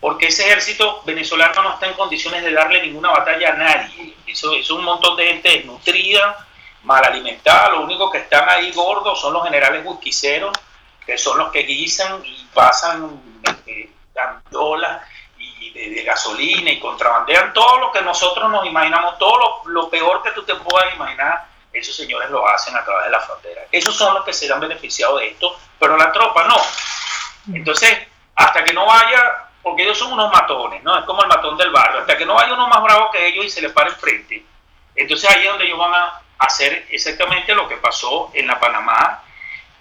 porque 0.00 0.26
ese 0.26 0.46
ejército 0.46 1.02
venezolano 1.04 1.62
no 1.62 1.74
está 1.74 1.86
en 1.86 1.94
condiciones 1.94 2.42
de 2.42 2.52
darle 2.52 2.82
ninguna 2.82 3.10
batalla 3.10 3.50
a 3.50 3.56
nadie. 3.56 4.14
Eso 4.26 4.52
es 4.54 4.70
un 4.70 4.84
montón 4.84 5.16
de 5.16 5.26
gente 5.26 5.48
desnutrida, 5.50 6.46
mal 6.82 7.04
alimentada, 7.04 7.70
lo 7.70 7.82
único 7.82 8.10
que 8.10 8.18
están 8.18 8.48
ahí 8.48 8.70
gordos 8.72 9.20
son 9.20 9.32
los 9.32 9.44
generales 9.44 9.82
busquiceros, 9.84 10.52
que 11.04 11.18
son 11.18 11.38
los 11.38 11.50
que 11.50 11.62
guisan 11.62 12.24
y 12.24 12.46
pasan 12.52 13.20
eh, 13.66 13.90
y 15.38 15.70
de, 15.72 16.02
gasolina 16.02 16.70
y 16.70 16.80
contrabandean 16.80 17.52
todo 17.52 17.78
lo 17.78 17.92
que 17.92 18.02
nosotros 18.02 18.50
nos 18.50 18.66
imaginamos, 18.66 19.18
todo 19.18 19.62
lo, 19.66 19.88
peor 19.88 20.22
que 20.22 20.30
tú 20.30 20.42
te 20.44 20.54
puedas 20.54 20.94
imaginar, 20.94 21.46
esos 21.74 21.94
señores 21.96 22.30
lo 22.30 22.48
hacen 22.48 22.76
a 22.76 22.84
través 22.84 23.04
de 23.06 23.10
la 23.10 23.20
frontera. 23.20 23.62
Esos 23.70 23.94
son 23.96 24.14
los 24.14 24.24
que 24.24 24.32
serán 24.32 24.60
beneficiados 24.60 25.20
de 25.20 25.28
esto, 25.28 25.58
pero 25.78 25.96
la 25.96 26.12
tropa 26.12 26.44
no. 26.44 26.56
Entonces, 27.54 27.98
hasta 28.34 28.64
que 28.64 28.72
no 28.72 28.86
vaya, 28.86 29.48
porque 29.62 29.82
ellos 29.82 29.98
son 29.98 30.12
unos 30.12 30.32
matones, 30.32 30.82
¿no? 30.82 30.98
Es 30.98 31.04
como 31.04 31.22
el 31.22 31.28
matón 31.28 31.56
del 31.56 31.70
barrio, 31.70 32.00
hasta 32.00 32.16
que 32.16 32.24
no 32.24 32.34
vaya 32.34 32.54
uno 32.54 32.68
más 32.68 32.82
bravo 32.82 33.10
que 33.10 33.26
ellos 33.26 33.44
y 33.44 33.50
se 33.50 33.60
les 33.60 33.72
pare 33.72 33.90
enfrente. 33.90 34.44
Entonces 34.94 35.28
ahí 35.28 35.42
es 35.42 35.48
donde 35.48 35.66
ellos 35.66 35.78
van 35.78 35.94
a 35.94 36.22
hacer 36.38 36.86
exactamente 36.90 37.54
lo 37.54 37.68
que 37.68 37.76
pasó 37.76 38.30
en 38.34 38.46
la 38.46 38.58
Panamá 38.58 39.22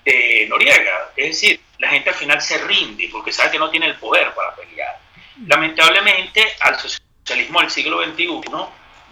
de 0.04 0.48
Noriega. 0.50 1.12
Es 1.16 1.28
decir, 1.30 1.62
la 1.78 1.90
gente 1.90 2.10
al 2.10 2.16
final 2.16 2.42
se 2.42 2.58
rinde 2.60 3.10
porque 3.12 3.32
sabe 3.32 3.52
que 3.52 3.60
no 3.60 3.70
tiene 3.70 3.88
el 3.88 3.96
poder 3.96 4.34
para 4.34 4.56
pelear. 4.56 5.00
Lamentablemente, 5.48 6.56
al 6.62 6.80
socialismo 6.80 7.62
del 7.62 7.70
siglo 7.70 8.04
XXI, 8.04 8.42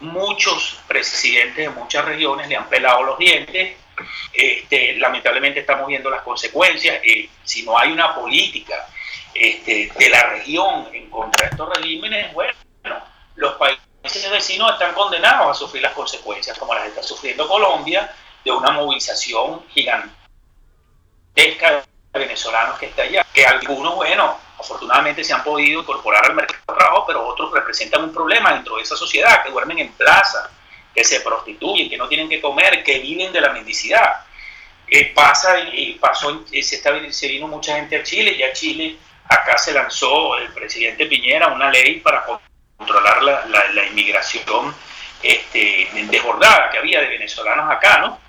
muchos 0.01 0.79
presidentes 0.87 1.57
de 1.57 1.69
muchas 1.69 2.05
regiones 2.05 2.47
le 2.47 2.55
han 2.55 2.67
pelado 2.67 3.03
los 3.03 3.17
dientes. 3.17 3.77
Este, 4.33 4.95
lamentablemente 4.95 5.59
estamos 5.59 5.87
viendo 5.87 6.09
las 6.09 6.21
consecuencias. 6.21 6.99
Eh, 7.03 7.29
si 7.43 7.63
no 7.63 7.77
hay 7.77 7.91
una 7.91 8.15
política 8.15 8.87
este, 9.33 9.91
de 9.97 10.09
la 10.09 10.23
región 10.23 10.89
en 10.93 11.09
contra 11.09 11.45
de 11.45 11.51
estos 11.51 11.69
regímenes, 11.77 12.33
bueno, 12.33 12.53
los 13.35 13.53
países 13.55 14.29
vecinos 14.31 14.73
están 14.73 14.93
condenados 14.93 15.55
a 15.55 15.59
sufrir 15.59 15.83
las 15.83 15.93
consecuencias, 15.93 16.57
como 16.57 16.73
las 16.73 16.87
está 16.87 17.03
sufriendo 17.03 17.47
Colombia, 17.47 18.13
de 18.43 18.51
una 18.51 18.71
movilización 18.71 19.63
gigantesca 19.69 20.15
de 21.35 22.19
venezolanos 22.19 22.79
que 22.79 22.87
está 22.87 23.03
allá, 23.03 23.25
que 23.33 23.45
algunos, 23.45 23.95
bueno, 23.95 24.37
afortunadamente 24.61 25.23
se 25.23 25.33
han 25.33 25.43
podido 25.43 25.81
incorporar 25.81 26.25
al 26.25 26.35
mercado 26.35 26.59
de 26.67 26.73
trabajo, 26.73 27.03
pero 27.05 27.27
otros 27.27 27.51
representan 27.51 28.03
un 28.03 28.13
problema 28.13 28.53
dentro 28.53 28.77
de 28.77 28.83
esa 28.83 28.95
sociedad, 28.95 29.43
que 29.43 29.51
duermen 29.51 29.79
en 29.79 29.91
plaza, 29.93 30.49
que 30.93 31.03
se 31.03 31.21
prostituyen, 31.21 31.89
que 31.89 31.97
no 31.97 32.07
tienen 32.07 32.29
que 32.29 32.41
comer, 32.41 32.83
que 32.83 32.99
viven 32.99 33.31
de 33.31 33.41
la 33.41 33.51
mendicidad. 33.51 34.25
Eh, 34.87 35.11
pasa 35.15 35.59
y 35.59 35.93
pasó, 35.93 36.43
se, 36.47 36.59
está, 36.59 36.91
se 37.11 37.27
vino 37.27 37.47
mucha 37.47 37.75
gente 37.75 37.97
a 37.97 38.03
Chile, 38.03 38.37
ya 38.37 38.51
Chile 38.51 38.97
acá 39.31 39.57
se 39.57 39.71
lanzó 39.71 40.37
el 40.37 40.49
presidente 40.49 41.05
Piñera 41.05 41.47
una 41.47 41.71
ley 41.71 42.01
para 42.01 42.25
controlar 42.77 43.23
la, 43.23 43.85
inmigración 43.85 44.75
este, 45.23 45.87
desbordada 46.09 46.69
que 46.69 46.79
había 46.79 46.99
de 47.01 47.07
venezolanos 47.07 47.71
acá, 47.71 47.99
¿no? 47.99 48.19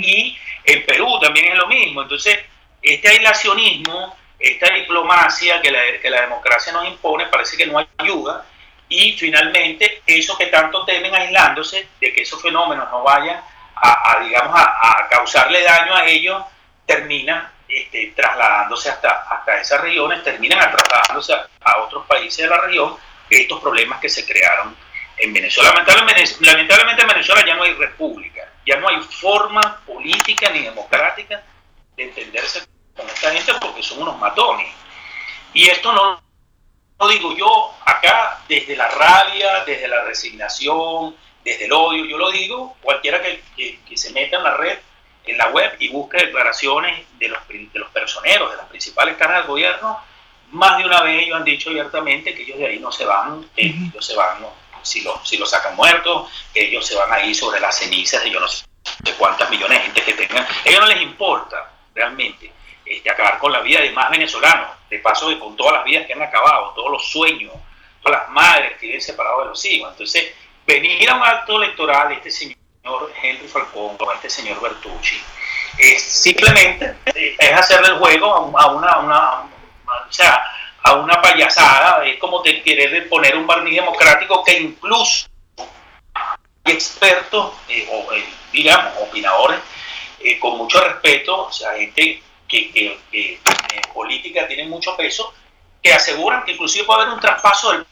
Y 0.00 0.38
en 0.64 0.86
Perú 0.86 1.18
también 1.20 1.52
es 1.52 1.58
lo 1.58 1.66
mismo. 1.66 2.02
Entonces, 2.02 2.38
este 2.80 3.08
aislacionismo, 3.08 4.16
esta 4.38 4.72
diplomacia 4.72 5.60
que 5.60 5.70
la, 5.70 5.80
que 6.00 6.10
la 6.10 6.22
democracia 6.22 6.72
nos 6.72 6.86
impone, 6.86 7.26
parece 7.26 7.56
que 7.56 7.66
no 7.66 7.84
ayuda. 7.98 8.44
Y 8.88 9.12
finalmente, 9.12 10.02
eso 10.06 10.36
que 10.36 10.46
tanto 10.46 10.84
temen 10.84 11.14
aislándose, 11.14 11.88
de 12.00 12.12
que 12.12 12.22
esos 12.22 12.40
fenómenos 12.40 12.88
no 12.90 13.02
vayan 13.02 13.40
a, 13.74 14.20
digamos, 14.22 14.58
a, 14.58 15.06
causarle 15.10 15.62
daño 15.62 15.94
a 15.94 16.06
ellos, 16.06 16.42
terminan 16.84 17.50
este, 17.68 18.12
trasladándose 18.14 18.90
hasta, 18.90 19.26
hasta 19.28 19.60
esas 19.60 19.80
regiones, 19.80 20.22
terminan 20.22 20.58
trasladándose 20.70 21.34
a, 21.34 21.78
otros 21.78 22.06
países 22.06 22.38
de 22.38 22.48
la 22.48 22.58
región, 22.58 22.96
estos 23.28 23.60
problemas 23.60 24.00
que 24.00 24.08
se 24.08 24.24
crearon 24.24 24.76
en 25.16 25.32
Venezuela. 25.32 25.70
Lamentablemente, 25.70 26.24
lamentablemente 26.40 27.02
en 27.02 27.08
Venezuela 27.08 27.44
ya 27.44 27.54
no 27.56 27.64
hay 27.64 27.74
república, 27.74 28.48
ya 28.64 28.76
no 28.76 28.88
hay 28.88 29.00
forma 29.02 29.80
política 29.84 30.50
ni 30.50 30.62
democrática 30.62 31.42
de 31.96 32.04
entenderse 32.04 32.62
con 32.96 33.08
esta 33.08 33.32
gente 33.32 33.52
porque 33.60 33.82
son 33.82 34.02
unos 34.02 34.18
matones. 34.18 34.68
Y 35.52 35.68
esto 35.68 35.92
no 35.92 36.20
lo 36.98 37.08
digo 37.08 37.36
yo 37.36 37.74
acá 37.84 38.40
desde 38.48 38.76
la 38.76 38.88
rabia, 38.88 39.64
desde 39.64 39.88
la 39.88 40.04
resignación, 40.04 41.14
desde 41.44 41.66
el 41.66 41.72
odio, 41.72 42.04
yo 42.06 42.18
lo 42.18 42.30
digo, 42.30 42.76
cualquiera 42.82 43.22
que, 43.22 43.78
que 43.86 43.96
se 43.96 44.10
meta 44.12 44.36
en 44.38 44.42
la 44.42 44.56
red 44.56 44.78
en 45.26 45.38
la 45.38 45.48
web 45.48 45.76
y 45.78 45.88
busque 45.88 46.18
declaraciones 46.18 47.04
de 47.18 47.28
los, 47.28 47.46
de 47.48 47.78
los 47.78 47.90
personeros, 47.90 48.50
de 48.50 48.56
las 48.56 48.66
principales 48.66 49.16
caras 49.16 49.38
del 49.38 49.48
gobierno, 49.48 50.00
más 50.52 50.78
de 50.78 50.84
una 50.84 51.02
vez 51.02 51.22
ellos 51.22 51.36
han 51.36 51.44
dicho 51.44 51.70
abiertamente 51.70 52.34
que 52.34 52.42
ellos 52.42 52.58
de 52.58 52.66
ahí 52.68 52.78
no 52.78 52.92
se 52.92 53.04
van, 53.04 53.44
que 53.54 53.66
ellos 53.66 54.06
se 54.06 54.14
van, 54.14 54.38
si, 54.82 55.02
lo, 55.02 55.20
si 55.24 55.36
lo 55.36 55.44
sacan 55.44 55.74
muerto, 55.74 56.28
que 56.54 56.68
ellos 56.68 56.86
se 56.86 56.94
van 56.94 57.12
ahí 57.12 57.34
sobre 57.34 57.60
las 57.60 57.76
cenizas 57.76 58.22
de 58.22 58.30
yo 58.30 58.40
no 58.40 58.46
sé 58.46 58.64
de 59.00 59.12
cuántas 59.14 59.50
millones 59.50 59.78
de 59.78 59.84
gente 59.84 60.02
que 60.04 60.12
tengan. 60.12 60.44
A 60.44 60.68
ellos 60.68 60.80
no 60.80 60.86
les 60.86 61.02
importa 61.02 61.72
realmente 61.92 62.52
este, 62.86 63.10
acabar 63.10 63.38
con 63.38 63.52
la 63.52 63.60
vida 63.60 63.80
de 63.80 63.90
más 63.90 64.10
venezolanos, 64.10 64.70
de 64.88 64.98
paso 65.00 65.28
de 65.28 65.38
con 65.38 65.56
todas 65.56 65.74
las 65.74 65.84
vidas 65.84 66.06
que 66.06 66.12
han 66.12 66.22
acabado, 66.22 66.72
todos 66.74 66.90
los 66.90 67.10
sueños, 67.10 67.52
todas 68.02 68.22
las 68.22 68.30
madres 68.30 68.72
que 68.78 68.86
viven 68.86 69.00
separados 69.00 69.44
de 69.44 69.48
los 69.50 69.64
hijos. 69.64 69.90
Entonces, 69.90 70.32
venir 70.66 71.10
a 71.10 71.16
un 71.16 71.22
acto 71.22 71.56
electoral, 71.56 72.12
este 72.12 72.30
señor 72.30 72.56
Henry 73.20 73.48
Falcón 73.48 73.96
o 73.98 74.12
este 74.12 74.30
señor 74.30 74.60
Bertucci. 74.60 75.20
Es 75.78 76.02
simplemente 76.02 76.96
es 77.14 77.52
hacerle 77.52 77.88
el 77.88 77.98
juego 77.98 78.32
a 78.56 78.66
una, 78.72 78.98
una, 78.98 79.40
o 79.40 80.12
sea, 80.12 80.42
a 80.82 80.94
una 80.94 81.20
payasada, 81.20 82.06
es 82.06 82.18
como 82.18 82.40
te 82.42 82.62
querer 82.62 83.08
poner 83.08 83.36
un 83.36 83.46
barniz 83.46 83.74
democrático 83.74 84.42
que 84.44 84.58
incluso 84.58 85.26
expertos, 86.64 87.54
eh, 87.68 87.88
o 87.90 88.12
eh, 88.12 88.24
digamos, 88.52 88.92
opinadores, 89.00 89.60
eh, 90.20 90.38
con 90.38 90.56
mucho 90.56 90.82
respeto, 90.82 91.46
o 91.46 91.52
sea, 91.52 91.74
gente 91.74 92.22
que, 92.48 92.70
que, 92.70 92.98
que 93.10 93.40
en 93.74 93.92
política 93.92 94.46
tiene 94.46 94.66
mucho 94.66 94.96
peso, 94.96 95.34
que 95.82 95.92
aseguran 95.92 96.44
que 96.44 96.52
inclusive 96.52 96.84
puede 96.84 97.02
haber 97.02 97.14
un 97.14 97.20
traspaso 97.20 97.72
del, 97.72 97.86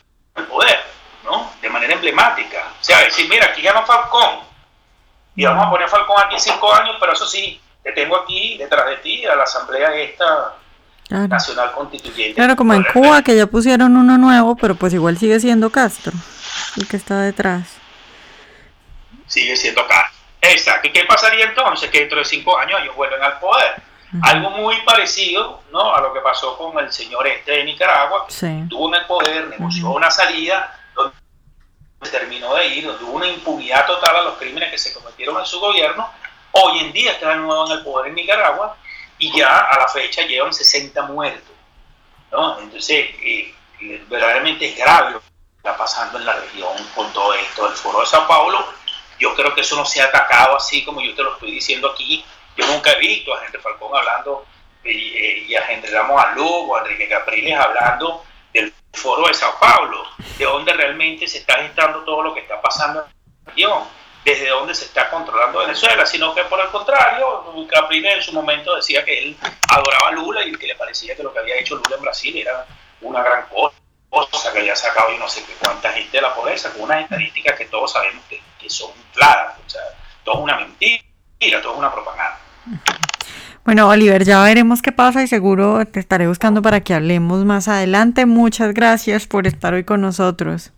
poder, 0.48 0.80
¿no? 1.24 1.52
De 1.60 1.68
manera 1.68 1.94
emblemática. 1.94 2.72
O 2.80 2.84
sea, 2.84 3.00
decir, 3.00 3.28
mira, 3.28 3.46
aquí 3.46 3.62
gana 3.62 3.82
Falcón, 3.82 4.40
y 5.36 5.44
vamos 5.44 5.66
a 5.66 5.70
poner 5.70 5.88
Falcón 5.88 6.16
aquí 6.24 6.36
cinco 6.38 6.72
años, 6.74 6.96
pero 6.98 7.12
eso 7.12 7.26
sí, 7.26 7.60
te 7.82 7.92
tengo 7.92 8.16
aquí 8.16 8.56
detrás 8.58 8.86
de 8.86 8.96
ti 8.96 9.24
a 9.26 9.36
la 9.36 9.44
asamblea 9.44 9.94
esta 9.94 10.56
nacional 11.10 11.72
constituyente. 11.72 12.34
Claro, 12.34 12.56
como 12.56 12.74
en 12.74 12.82
Cuba 12.84 13.22
que 13.22 13.36
ya 13.36 13.46
pusieron 13.46 13.96
uno 13.96 14.18
nuevo, 14.18 14.56
pero 14.56 14.74
pues 14.74 14.92
igual 14.94 15.18
sigue 15.18 15.38
siendo 15.38 15.70
Castro, 15.70 16.12
el 16.76 16.88
que 16.88 16.96
está 16.96 17.20
detrás. 17.20 17.76
Sigue 19.26 19.56
siendo 19.56 19.86
Castro. 19.86 20.14
Exacto. 20.40 20.88
¿Y 20.88 20.92
qué 20.92 21.04
pasaría 21.04 21.46
entonces? 21.46 21.90
Que 21.90 22.00
dentro 22.00 22.18
de 22.18 22.24
cinco 22.24 22.58
años 22.58 22.80
ellos 22.82 22.94
vuelven 22.96 23.22
al 23.22 23.38
poder. 23.38 23.82
Algo 24.22 24.50
muy 24.50 24.80
parecido 24.82 25.62
¿no? 25.72 25.94
a 25.94 26.00
lo 26.00 26.12
que 26.12 26.20
pasó 26.20 26.56
con 26.56 26.78
el 26.78 26.92
señor 26.92 27.26
este 27.26 27.52
de 27.52 27.64
Nicaragua, 27.64 28.26
tuvo 28.68 28.88
en 28.88 29.00
el 29.00 29.06
poder, 29.06 29.48
negoció 29.48 29.90
una 29.90 30.10
salida, 30.10 30.78
terminó 32.10 32.54
de 32.54 32.66
ir, 32.66 32.86
donde 32.86 33.04
hubo 33.04 33.14
una 33.14 33.26
impunidad 33.26 33.86
total 33.86 34.16
a 34.16 34.22
los 34.22 34.34
crímenes 34.34 34.70
que 34.70 34.78
se 34.78 34.92
cometieron 34.92 35.38
en 35.38 35.46
su 35.46 35.58
gobierno, 35.58 36.08
hoy 36.52 36.80
en 36.80 36.92
día 36.92 37.12
está 37.12 37.30
de 37.30 37.36
nuevo 37.36 37.66
en 37.66 37.78
el 37.78 37.84
poder 37.84 38.08
en 38.08 38.14
Nicaragua 38.14 38.76
y 39.18 39.36
ya 39.36 39.58
a 39.58 39.78
la 39.78 39.88
fecha 39.88 40.22
llevan 40.22 40.52
60 40.52 41.02
muertos. 41.02 41.54
¿no? 42.30 42.58
Entonces, 42.60 43.10
eh, 43.22 43.54
verdaderamente 44.08 44.66
es 44.66 44.76
grave 44.76 45.12
lo 45.12 45.20
que 45.20 45.26
está 45.56 45.76
pasando 45.76 46.18
en 46.18 46.26
la 46.26 46.34
región 46.34 46.72
con 46.94 47.12
todo 47.12 47.34
esto. 47.34 47.68
El 47.68 47.74
foro 47.74 48.00
de 48.00 48.06
Sao 48.06 48.26
Paulo, 48.26 48.64
yo 49.18 49.34
creo 49.34 49.54
que 49.54 49.60
eso 49.60 49.76
no 49.76 49.84
se 49.84 50.00
ha 50.02 50.06
atacado 50.06 50.56
así 50.56 50.84
como 50.84 51.00
yo 51.00 51.14
te 51.14 51.22
lo 51.22 51.34
estoy 51.34 51.52
diciendo 51.52 51.90
aquí. 51.90 52.24
Yo 52.56 52.66
nunca 52.66 52.92
he 52.92 52.98
visto 52.98 53.34
a 53.34 53.40
gente 53.40 53.58
Falcón 53.58 53.96
hablando 53.96 54.46
y, 54.84 55.46
y 55.48 55.56
a 55.56 55.62
gente 55.62 55.90
Ramos 55.90 56.22
Alú 56.24 56.46
o 56.46 56.76
a 56.76 56.80
Enrique 56.80 57.08
Capriles 57.08 57.58
hablando 57.58 58.24
del 58.52 58.72
foro 58.92 59.26
de 59.26 59.34
Sao 59.34 59.58
Paulo, 59.58 60.04
de 60.38 60.44
donde 60.44 60.72
realmente 60.72 61.26
se 61.26 61.38
está 61.38 61.58
gestando 61.58 62.04
todo 62.04 62.22
lo 62.22 62.34
que 62.34 62.40
está 62.40 62.60
pasando 62.60 63.00
en 63.00 63.06
la 63.06 63.50
región, 63.50 63.84
desde 64.24 64.48
donde 64.48 64.74
se 64.74 64.86
está 64.86 65.10
controlando 65.10 65.58
Venezuela, 65.58 66.06
sino 66.06 66.34
que 66.34 66.44
por 66.44 66.60
el 66.60 66.68
contrario, 66.68 67.44
Capriles 67.68 68.16
en 68.16 68.22
su 68.22 68.32
momento 68.32 68.74
decía 68.74 69.04
que 69.04 69.18
él 69.18 69.36
adoraba 69.68 70.08
a 70.08 70.12
Lula 70.12 70.42
y 70.44 70.52
que 70.52 70.66
le 70.66 70.76
parecía 70.76 71.14
que 71.14 71.22
lo 71.22 71.32
que 71.32 71.40
había 71.40 71.58
hecho 71.58 71.76
Lula 71.76 71.96
en 71.96 72.02
Brasil 72.02 72.36
era 72.38 72.66
una 73.02 73.22
gran 73.22 73.46
cosa, 73.48 74.52
que 74.52 74.60
había 74.60 74.76
sacado 74.76 75.12
y 75.12 75.18
no 75.18 75.28
sé 75.28 75.44
qué 75.44 75.52
cuánta 75.54 75.92
gente 75.92 76.16
de 76.16 76.22
la 76.22 76.34
pobreza, 76.34 76.72
con 76.72 76.82
unas 76.82 77.02
estadísticas 77.02 77.58
que 77.58 77.66
todos 77.66 77.92
sabemos 77.92 78.24
que, 78.28 78.40
que 78.58 78.70
son 78.70 78.92
claras, 79.12 79.58
o 79.66 79.68
sea, 79.68 79.82
todo 80.22 80.36
es 80.36 80.40
una 80.42 80.56
mentira, 80.56 81.02
todo 81.60 81.72
es 81.72 81.78
una 81.78 81.92
propaganda. 81.92 82.38
Bueno, 83.64 83.88
Oliver, 83.88 84.24
ya 84.24 84.42
veremos 84.42 84.82
qué 84.82 84.92
pasa 84.92 85.22
y 85.22 85.26
seguro 85.26 85.86
te 85.86 85.98
estaré 85.98 86.28
buscando 86.28 86.60
para 86.60 86.80
que 86.80 86.92
hablemos 86.92 87.44
más 87.44 87.66
adelante. 87.68 88.26
Muchas 88.26 88.74
gracias 88.74 89.26
por 89.26 89.46
estar 89.46 89.72
hoy 89.72 89.84
con 89.84 90.02
nosotros. 90.02 90.72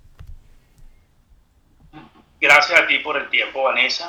Gracias 2.40 2.80
a 2.80 2.86
ti 2.86 2.98
por 3.00 3.16
el 3.16 3.28
tiempo, 3.28 3.64
Vanessa. 3.64 4.08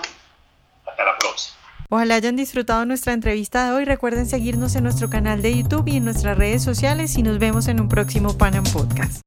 Hasta 0.86 1.04
la 1.04 1.18
próxima. 1.18 1.58
Ojalá 1.90 2.16
hayan 2.16 2.36
disfrutado 2.36 2.86
nuestra 2.86 3.14
entrevista 3.14 3.66
de 3.66 3.72
hoy. 3.72 3.86
Recuerden 3.86 4.26
seguirnos 4.26 4.76
en 4.76 4.84
nuestro 4.84 5.10
canal 5.10 5.42
de 5.42 5.58
YouTube 5.58 5.88
y 5.88 5.98
en 5.98 6.06
nuestras 6.06 6.38
redes 6.38 6.62
sociales 6.62 7.18
y 7.18 7.24
nos 7.24 7.40
vemos 7.40 7.68
en 7.68 7.80
un 7.80 7.88
próximo 7.88 8.38
Panam 8.38 8.66
Podcast. 8.66 9.27